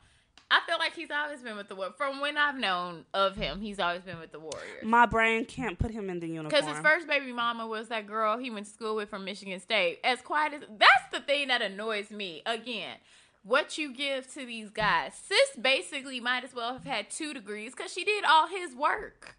I 0.54 0.60
feel 0.68 0.78
like 0.78 0.94
he's 0.94 1.10
always 1.10 1.40
been 1.42 1.56
with 1.56 1.70
the 1.70 1.76
Warriors. 1.76 1.96
From 1.98 2.20
when 2.20 2.38
I've 2.38 2.58
known 2.58 3.06
of 3.14 3.38
him, 3.38 3.62
he's 3.62 3.80
always 3.80 4.02
been 4.02 4.20
with 4.20 4.34
the 4.34 4.40
Warriors. 4.40 4.84
My 4.84 5.06
brain 5.06 5.46
can't 5.46 5.80
put 5.80 5.92
him 5.92 6.10
in 6.10 6.20
the 6.20 6.28
uniform. 6.28 6.50
Because 6.50 6.66
his 6.66 6.80
first 6.84 7.08
baby 7.08 7.32
mama 7.32 7.66
was 7.66 7.88
that 7.88 8.06
girl 8.06 8.38
he 8.38 8.52
went 8.52 8.66
to 8.66 8.72
school 8.74 8.98
with 8.98 9.10
from 9.10 9.24
Michigan 9.24 9.62
State. 9.62 10.00
As 10.04 10.22
quiet 10.22 10.54
as 10.54 10.62
that's 10.78 11.06
the 11.14 11.22
thing 11.22 11.48
that 11.48 11.62
annoys 11.62 12.12
me. 12.12 12.42
Again, 12.46 12.98
what 13.44 13.78
you 13.78 13.94
give 13.94 14.32
to 14.34 14.46
these 14.46 14.70
guys. 14.70 15.14
Sis 15.26 15.56
basically 15.62 16.20
might 16.20 16.44
as 16.44 16.54
well 16.54 16.74
have 16.74 16.84
had 16.84 17.10
two 17.10 17.34
degrees 17.34 17.74
because 17.74 17.94
she 17.94 18.04
did 18.04 18.26
all 18.26 18.48
his 18.48 18.76
work. 18.76 19.38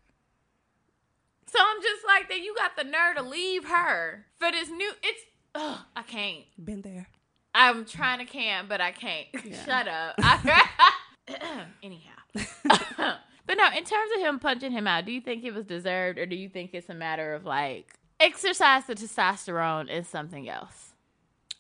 So 1.47 1.59
I'm 1.61 1.83
just 1.83 2.07
like 2.07 2.31
that. 2.31 2.41
You 2.41 2.55
got 2.57 2.75
the 2.77 2.85
nerve 2.85 3.17
to 3.17 3.23
leave 3.23 3.67
her 3.67 4.25
for 4.39 4.51
this 4.51 4.71
new. 4.71 4.93
It's. 5.03 5.21
Ugh, 5.55 5.79
I 5.95 6.03
can't. 6.03 6.45
been 6.63 6.81
there. 6.81 7.09
I'm 7.55 7.85
trying 7.85 8.19
to 8.21 8.25
can, 8.25 8.65
but 8.67 8.81
I 8.81 8.93
can't. 8.93 9.27
Yeah. 9.45 9.63
Shut 9.67 9.89
up. 9.89 10.15
I- 10.19 10.91
Anyhow. 11.83 12.13
but 12.35 13.57
no, 13.57 13.67
in 13.77 13.85
terms 13.85 14.11
of 14.17 14.21
him 14.21 14.39
punching 14.39 14.73
him 14.73 14.87
out, 14.87 15.05
do 15.05 15.13
you 15.13 15.21
think 15.21 15.45
it 15.45 15.55
was 15.55 15.67
deserved 15.67 16.19
or 16.19 16.27
do 16.27 16.37
you 16.37 16.49
think 16.49 16.71
it's 16.73 16.89
a 16.89 16.95
matter 16.95 17.35
of 17.35 17.45
like 17.45 17.95
exercise 18.21 18.87
the 18.87 18.95
testosterone 18.95 19.91
is 19.91 20.09
something 20.09 20.49
else? 20.49 20.92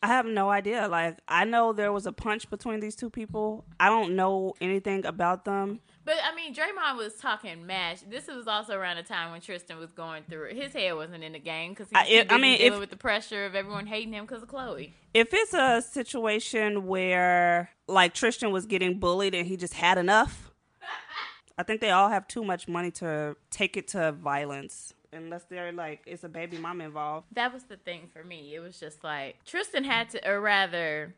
I 0.03 0.09
have 0.09 0.27
no 0.27 0.51
idea. 0.51 0.89
Like 0.89 1.19
I 1.29 1.45
know 1.45 1.73
there 1.73 1.93
was 1.93 2.07
a 2.07 2.13
punch 2.13 2.51
between 2.51 2.81
these 2.81 2.97
two 2.97 3.09
people. 3.09 3.65
I 3.79 3.89
don't 3.89 4.17
know 4.17 4.55
anything 4.61 5.07
about 5.07 5.45
them. 5.45 5.81
But 6.05 6.17
I 6.29 6.35
mean, 6.35 6.53
Draymond 6.53 6.97
was 6.97 7.15
talking 7.15 7.65
mash. 7.67 8.01
This 8.01 8.27
was 8.27 8.49
also 8.49 8.75
around 8.75 8.97
the 8.97 9.05
time 9.05 9.31
when 9.31 9.41
Tristan 9.41 9.79
was 9.79 9.93
going 9.93 10.25
through 10.29 10.47
it. 10.47 10.57
His 10.57 10.73
head 10.73 10.97
wasn't 10.97 11.23
in 11.23 11.33
the 11.33 11.39
game 11.39 11.71
because 11.71 11.89
he 11.91 11.95
I- 11.97 12.27
I 12.29 12.39
mean, 12.39 12.59
dealing 12.59 12.73
if- 12.73 12.79
with 12.81 12.91
the 12.91 12.97
pressure 12.97 13.45
of 13.47 13.55
everyone 13.55 13.87
hating 13.87 14.13
him 14.13 14.25
because 14.27 14.43
of 14.43 14.49
Khloe. 14.49 14.91
If 15.15 15.33
it's 15.33 15.55
a 15.55 15.81
situation 15.81 16.87
where 16.89 17.71
like 17.87 18.13
Tristan 18.15 18.51
was 18.51 18.67
getting 18.67 18.99
bullied 18.99 19.35
and 19.37 19.47
he 19.47 19.57
just 19.57 19.75
had 19.75 19.99
enough, 19.99 20.51
I 21.57 21.63
think 21.63 21.81
they 21.81 21.91
all 21.91 22.09
have 22.09 22.27
too 22.27 22.43
much 22.43 22.67
money 22.67 22.91
to 22.93 23.37
take 23.51 23.77
it 23.77 23.87
to 23.89 24.11
violence. 24.11 24.95
Unless 25.13 25.45
they're 25.51 25.73
like 25.73 26.03
it's 26.07 26.25
a 26.25 26.29
baby 26.29 26.59
mom 26.59 26.81
involved. 26.81 27.27
That 27.33 27.53
was 27.53 27.65
the 27.65 27.77
thing 27.77 28.09
for 28.13 28.25
me. 28.25 28.55
It 28.55 28.61
was 28.61 28.79
just 28.81 29.05
like 29.05 29.45
Tristan 29.45 29.85
had 29.85 30.11
to, 30.11 30.29
or 30.31 30.41
rather, 30.41 31.15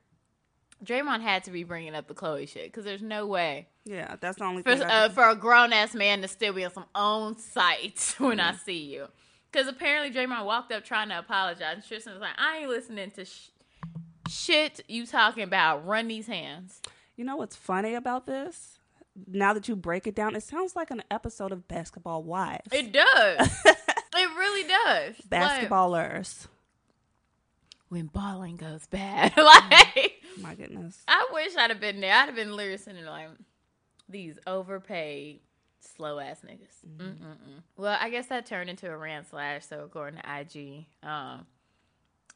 Draymond 0.85 1.21
had 1.21 1.45
to 1.45 1.51
be 1.51 1.65
bringing 1.65 1.95
up 1.95 2.09
the 2.09 2.15
Khloe 2.15 2.49
shit 2.49 2.65
because 2.67 2.85
there's 2.85 3.03
no 3.03 3.27
way 3.27 3.69
Yeah, 3.85 4.17
that's 4.21 4.39
the 4.39 4.45
only 4.45 4.63
for 4.63 4.75
thing. 4.77 4.83
Uh, 4.83 5.09
for 5.11 5.29
a 5.29 5.37
grown 5.37 5.73
ass 5.73 5.95
man 5.95 6.23
to 6.23 6.29
still 6.29 6.53
be 6.53 6.65
on 6.65 6.73
some 6.73 6.87
own 6.95 7.39
site 7.39 8.15
when 8.19 8.41
I 8.41 8.55
see 8.55 8.83
you. 8.85 9.07
Because 9.51 9.69
apparently 9.69 10.11
Draymond 10.11 10.45
walked 10.45 10.73
up 10.73 10.85
trying 10.85 11.11
to 11.11 11.19
apologize. 11.19 11.75
And 11.77 11.87
Tristan 11.87 12.15
was 12.15 12.21
like, 12.21 12.37
"I 12.37 12.59
ain't 12.59 12.69
listening 12.69 13.13
to 13.13 13.25
sh- 13.25 13.51
shit 14.29 14.81
you 14.89 15.07
talking 15.07 15.45
about. 15.45 15.87
Run 15.87 16.09
these 16.09 16.27
hands." 16.27 16.81
you 17.17 17.25
know 17.25 17.37
what's 17.37 17.57
funny 17.57 17.95
about 17.95 18.27
this? 18.27 18.79
Now 19.29 19.53
that 19.55 19.69
you 19.69 19.77
break 19.77 20.07
it 20.09 20.15
down, 20.17 20.35
it 20.35 20.43
sounds 20.43 20.75
like 20.75 20.91
an 20.91 21.05
episode 21.11 21.53
of 21.53 21.69
Basketball 21.69 22.25
Wives. 22.25 22.67
It 22.73 22.93
does. 22.93 23.49
it 24.31 24.37
really 24.39 24.69
does. 24.69 25.15
Like, 25.31 25.69
Basketballers. 25.69 26.47
when 27.89 28.07
balling 28.07 28.57
goes 28.57 28.87
bad, 28.87 29.33
like. 29.37 30.13
My 30.41 30.55
goodness. 30.55 31.01
I 31.07 31.29
wish 31.33 31.57
I'd 31.57 31.71
have 31.71 31.81
been 31.81 32.01
there. 32.01 32.13
I'd 32.13 32.27
have 32.27 32.35
been 32.35 32.55
literally 32.57 32.79
sitting 32.79 33.05
like 33.05 33.29
these 34.09 34.39
overpaid, 34.47 35.41
slow 35.81 36.19
ass 36.19 36.41
niggas. 36.45 36.99
Mm-mm-mm. 36.99 37.63
Well, 37.77 37.97
I 38.01 38.11
guess 38.11 38.27
that 38.27 38.47
turned 38.47 38.69
into 38.71 38.91
a 38.91 38.97
rant 38.97 39.29
slash. 39.31 39.65
So 39.67 39.85
according 39.85 40.21
to 40.21 40.41
IG, 40.41 40.87
um, 41.03 41.47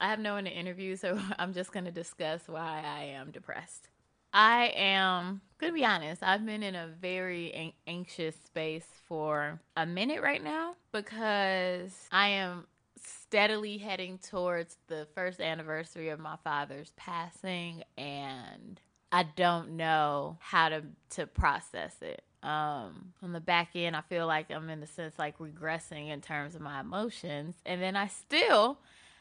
I 0.01 0.09
have 0.09 0.20
no 0.20 0.35
one 0.35 0.44
to 0.44 0.51
interview, 0.51 0.94
so 0.96 1.18
I'm 1.38 1.53
just 1.55 1.72
gonna 1.72 1.90
discuss 1.90 2.42
why 2.46 2.83
I 2.85 3.05
am 3.05 3.31
depressed. 3.33 3.88
I 4.33 4.73
am 4.77 5.41
gonna 5.59 5.73
be 5.73 5.85
honest. 5.85 6.23
I've 6.23 6.45
been 6.45 6.62
in 6.62 6.75
a 6.75 6.87
very 6.87 7.53
an- 7.53 7.73
anxious 7.87 8.37
space 8.37 8.87
for 9.07 9.61
a 9.77 9.87
minute 9.87 10.23
right 10.23 10.43
now 10.43 10.77
because 10.93 11.93
I 12.12 12.29
am 12.29 12.67
steadily 13.03 13.79
heading 13.79 14.19
towards 14.19 14.77
the 14.88 15.07
first 15.14 15.41
anniversary 15.41 16.09
of 16.11 16.19
my 16.21 16.37
father's 16.45 16.93
passing 16.97 17.83
and 17.97 18.81
I 19.11 19.23
don't 19.23 19.77
know 19.77 20.37
how 20.41 20.69
to 20.69 20.83
to 21.11 21.27
process 21.27 21.97
it. 22.03 22.23
Um 22.43 23.14
on 23.23 23.33
the 23.33 23.41
back 23.41 23.71
end 23.75 23.97
I 23.97 24.03
feel 24.03 24.27
like 24.27 24.51
I'm 24.51 24.69
in 24.71 24.83
a 24.83 24.87
sense 24.87 25.19
like 25.19 25.38
regressing 25.38 26.11
in 26.11 26.21
terms 26.21 26.55
of 26.55 26.61
my 26.61 26.81
emotions 26.81 27.57
and 27.67 27.83
then 27.83 27.97
I 27.97 28.07
still 28.09 28.79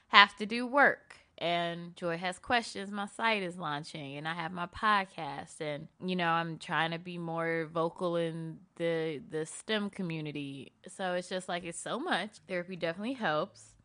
have 0.09 0.35
to 0.37 0.45
do 0.45 0.65
work. 0.67 1.17
And 1.39 1.95
Joy 1.95 2.17
has 2.17 2.39
questions. 2.39 2.89
My 2.89 3.05
site 3.05 3.43
is 3.43 3.57
launching, 3.57 4.17
and 4.17 4.27
I 4.27 4.33
have 4.33 4.51
my 4.51 4.65
podcast, 4.65 5.61
and 5.61 5.87
you 6.03 6.15
know 6.15 6.29
I'm 6.29 6.57
trying 6.57 6.91
to 6.91 6.99
be 6.99 7.17
more 7.17 7.69
vocal 7.71 8.15
in 8.15 8.57
the 8.77 9.21
the 9.29 9.45
STEM 9.45 9.91
community. 9.91 10.71
So 10.87 11.13
it's 11.13 11.29
just 11.29 11.47
like 11.47 11.63
it's 11.63 11.79
so 11.79 11.99
much. 11.99 12.37
Therapy 12.47 12.75
definitely 12.75 13.13
helps, 13.13 13.75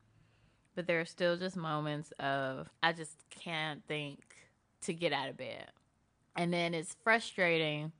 but 0.75 0.87
there 0.87 1.01
are 1.01 1.05
still 1.05 1.37
just 1.37 1.57
moments 1.57 2.13
of 2.19 2.71
I 2.83 2.93
just 2.93 3.17
can't 3.29 3.83
think 3.87 4.21
to 4.83 4.95
get 4.95 5.13
out 5.13 5.29
of 5.29 5.37
bed, 5.37 5.67
and 6.35 6.55
then 6.55 6.73
it's 6.73 6.97
frustrating 7.05 7.93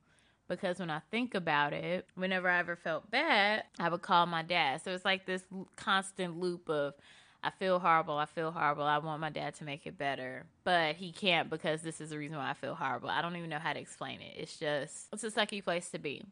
because 0.47 0.79
when 0.79 0.89
I 0.89 1.01
think 1.11 1.35
about 1.35 1.73
it, 1.73 2.07
whenever 2.15 2.49
I 2.49 2.59
ever 2.59 2.75
felt 2.75 3.09
bad, 3.09 3.63
I 3.79 3.89
would 3.89 4.01
call 4.01 4.25
my 4.25 4.41
dad. 4.41 4.81
So 4.83 4.91
it's 4.91 5.05
like 5.05 5.25
this 5.25 5.43
constant 5.75 6.39
loop 6.39 6.69
of 6.69 6.93
I 7.43 7.49
feel 7.49 7.79
horrible, 7.79 8.17
I 8.17 8.25
feel 8.25 8.51
horrible, 8.51 8.83
I 8.83 8.97
want 8.99 9.19
my 9.19 9.29
dad 9.29 9.55
to 9.55 9.65
make 9.65 9.85
it 9.85 9.97
better. 9.97 10.45
But 10.63 10.95
he 10.95 11.11
can't 11.11 11.49
because 11.49 11.81
this 11.81 11.99
is 11.99 12.11
the 12.11 12.17
reason 12.17 12.37
why 12.37 12.49
I 12.49 12.53
feel 12.53 12.75
horrible. 12.75 13.09
I 13.09 13.21
don't 13.21 13.35
even 13.35 13.49
know 13.49 13.59
how 13.59 13.73
to 13.73 13.79
explain 13.79 14.21
it. 14.21 14.33
It's 14.37 14.57
just 14.57 15.07
it's 15.11 15.23
a 15.23 15.31
sucky 15.31 15.63
place 15.63 15.89
to 15.91 15.99
be. 15.99 16.23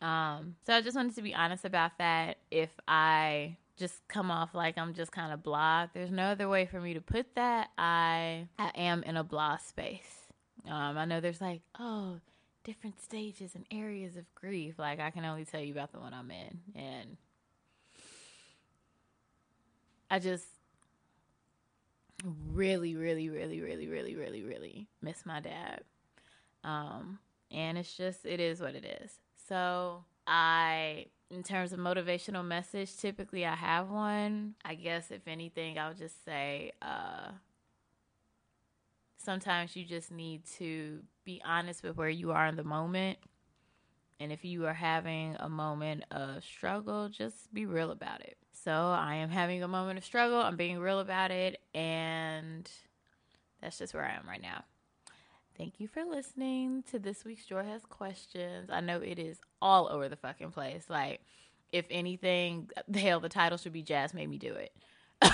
Um, 0.00 0.56
so 0.66 0.74
I 0.74 0.80
just 0.80 0.96
wanted 0.96 1.14
to 1.16 1.22
be 1.22 1.34
honest 1.34 1.64
about 1.64 1.92
that. 1.98 2.38
If 2.50 2.70
I 2.88 3.56
just 3.76 4.06
come 4.08 4.30
off 4.30 4.54
like 4.54 4.78
I'm 4.78 4.94
just 4.94 5.12
kind 5.12 5.32
of 5.32 5.42
blah, 5.42 5.86
there's 5.92 6.10
no 6.10 6.24
other 6.24 6.48
way 6.48 6.66
for 6.66 6.80
me 6.80 6.94
to 6.94 7.00
put 7.00 7.34
that. 7.36 7.70
I 7.76 8.48
I 8.58 8.70
am 8.74 9.02
in 9.02 9.16
a 9.16 9.24
blah 9.24 9.58
space. 9.58 10.26
Um, 10.68 10.96
I 10.96 11.04
know 11.04 11.20
there's 11.20 11.40
like, 11.40 11.60
oh, 11.78 12.20
different 12.64 13.00
stages 13.02 13.54
and 13.54 13.64
areas 13.70 14.16
of 14.16 14.24
grief. 14.34 14.78
Like 14.78 15.00
I 15.00 15.10
can 15.10 15.24
only 15.24 15.44
tell 15.44 15.60
you 15.60 15.72
about 15.72 15.92
the 15.92 16.00
one 16.00 16.14
I'm 16.14 16.30
in, 16.30 16.60
and 16.74 17.16
I 20.12 20.18
just 20.18 20.44
really, 22.52 22.94
really, 22.94 23.30
really, 23.30 23.62
really, 23.62 23.88
really, 23.88 24.14
really, 24.14 24.42
really 24.42 24.86
miss 25.00 25.24
my 25.24 25.40
dad. 25.40 25.84
Um, 26.62 27.18
and 27.50 27.78
it's 27.78 27.96
just 27.96 28.26
it 28.26 28.38
is 28.38 28.60
what 28.60 28.74
it 28.74 28.84
is. 28.84 29.12
So 29.48 30.04
I 30.26 31.06
in 31.30 31.42
terms 31.42 31.72
of 31.72 31.78
motivational 31.78 32.44
message, 32.44 32.94
typically 32.98 33.46
I 33.46 33.54
have 33.54 33.88
one. 33.88 34.54
I 34.66 34.74
guess 34.74 35.10
if 35.10 35.26
anything, 35.26 35.78
I'll 35.78 35.94
just 35.94 36.22
say 36.26 36.72
uh 36.82 37.30
sometimes 39.16 39.74
you 39.76 39.86
just 39.86 40.12
need 40.12 40.44
to 40.58 40.98
be 41.24 41.40
honest 41.42 41.82
with 41.82 41.96
where 41.96 42.10
you 42.10 42.32
are 42.32 42.46
in 42.48 42.56
the 42.56 42.64
moment. 42.64 43.18
And 44.20 44.30
if 44.30 44.44
you 44.44 44.66
are 44.66 44.74
having 44.74 45.36
a 45.40 45.48
moment 45.48 46.04
of 46.10 46.44
struggle, 46.44 47.08
just 47.08 47.50
be 47.54 47.64
real 47.64 47.90
about 47.90 48.20
it. 48.20 48.36
So 48.52 48.72
I 48.72 49.16
am 49.16 49.30
having 49.30 49.62
a 49.62 49.68
moment 49.68 49.98
of 49.98 50.04
struggle. 50.04 50.38
I'm 50.38 50.56
being 50.56 50.78
real 50.78 51.00
about 51.00 51.30
it. 51.30 51.60
And 51.74 52.70
that's 53.60 53.78
just 53.78 53.94
where 53.94 54.04
I 54.04 54.12
am 54.12 54.28
right 54.28 54.42
now. 54.42 54.64
Thank 55.58 55.80
you 55.80 55.88
for 55.88 56.04
listening 56.04 56.82
to 56.90 56.98
this 56.98 57.24
week's 57.24 57.44
Joy 57.44 57.64
Has 57.64 57.82
Questions. 57.84 58.70
I 58.70 58.80
know 58.80 59.00
it 59.00 59.18
is 59.18 59.38
all 59.60 59.88
over 59.88 60.08
the 60.08 60.16
fucking 60.16 60.50
place. 60.50 60.84
Like, 60.88 61.20
if 61.72 61.84
anything, 61.90 62.70
hell, 62.94 63.20
the 63.20 63.28
title 63.28 63.58
should 63.58 63.72
be 63.72 63.82
Jazz 63.82 64.14
Made 64.14 64.28
Me 64.28 64.38
Do 64.38 64.54
It. 64.54 64.72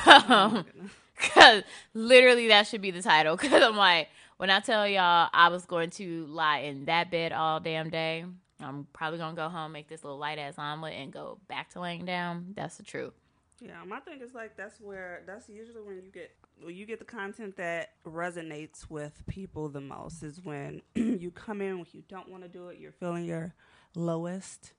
Um, 0.06 0.66
Cause 1.18 1.62
literally 1.94 2.48
that 2.48 2.66
should 2.66 2.80
be 2.80 2.90
the 2.90 3.02
title. 3.02 3.36
Cause 3.38 3.62
I'm 3.62 3.76
like, 3.76 4.08
when 4.36 4.50
I 4.50 4.60
tell 4.60 4.86
y'all 4.86 5.28
I 5.32 5.48
was 5.48 5.64
going 5.66 5.90
to 5.90 6.26
lie 6.26 6.58
in 6.58 6.84
that 6.86 7.10
bed 7.10 7.32
all 7.32 7.60
damn 7.60 7.90
day, 7.90 8.24
I'm 8.60 8.86
probably 8.92 9.18
gonna 9.18 9.36
go 9.36 9.48
home, 9.48 9.72
make 9.72 9.88
this 9.88 10.02
little 10.02 10.18
light 10.18 10.38
ass 10.38 10.54
omelet, 10.58 10.94
and 10.94 11.12
go 11.12 11.38
back 11.48 11.70
to 11.70 11.80
laying 11.80 12.04
down. 12.04 12.54
That's 12.56 12.76
the 12.76 12.82
truth. 12.82 13.14
Yeah, 13.60 13.82
my 13.86 14.00
thing 14.00 14.20
is 14.20 14.34
like 14.34 14.56
that's 14.56 14.80
where 14.80 15.22
that's 15.26 15.48
usually 15.48 15.82
when 15.82 15.96
you 15.96 16.10
get 16.12 16.30
when 16.62 16.74
you 16.74 16.86
get 16.86 16.98
the 16.98 17.04
content 17.04 17.56
that 17.56 17.90
resonates 18.04 18.88
with 18.88 19.22
people 19.26 19.68
the 19.68 19.80
most 19.80 20.22
is 20.22 20.40
when 20.42 20.82
you 20.94 21.30
come 21.30 21.60
in 21.60 21.78
when 21.78 21.86
you 21.92 22.02
don't 22.08 22.28
want 22.28 22.42
to 22.42 22.48
do 22.48 22.68
it, 22.68 22.78
you're 22.78 22.92
feeling 22.92 23.24
your 23.24 23.54
lowest, 23.94 24.72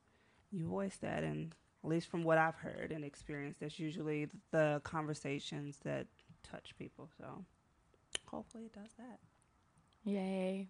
you 0.51 0.65
voice 0.67 0.97
that 0.97 1.23
and 1.23 1.53
at 1.83 1.89
least 1.89 2.07
from 2.07 2.23
what 2.23 2.37
I've 2.37 2.55
heard 2.55 2.91
and 2.91 3.05
experienced, 3.05 3.61
that's 3.61 3.79
usually 3.79 4.27
the 4.51 4.81
conversations 4.83 5.77
that 5.85 6.07
touch 6.43 6.75
people. 6.77 7.09
So 7.17 7.45
hopefully 8.25 8.65
it 8.65 8.73
does 8.73 8.91
that. 8.97 9.19
Yay. 10.03 10.67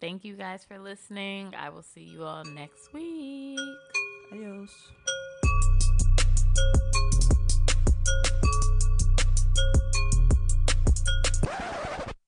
Thank 0.00 0.24
you 0.24 0.34
guys 0.34 0.64
for 0.64 0.78
listening. 0.78 1.54
I 1.54 1.68
will 1.68 1.82
see 1.82 2.00
you 2.00 2.24
all 2.24 2.42
next 2.44 2.94
week. 2.94 3.58
Adios. 4.32 4.88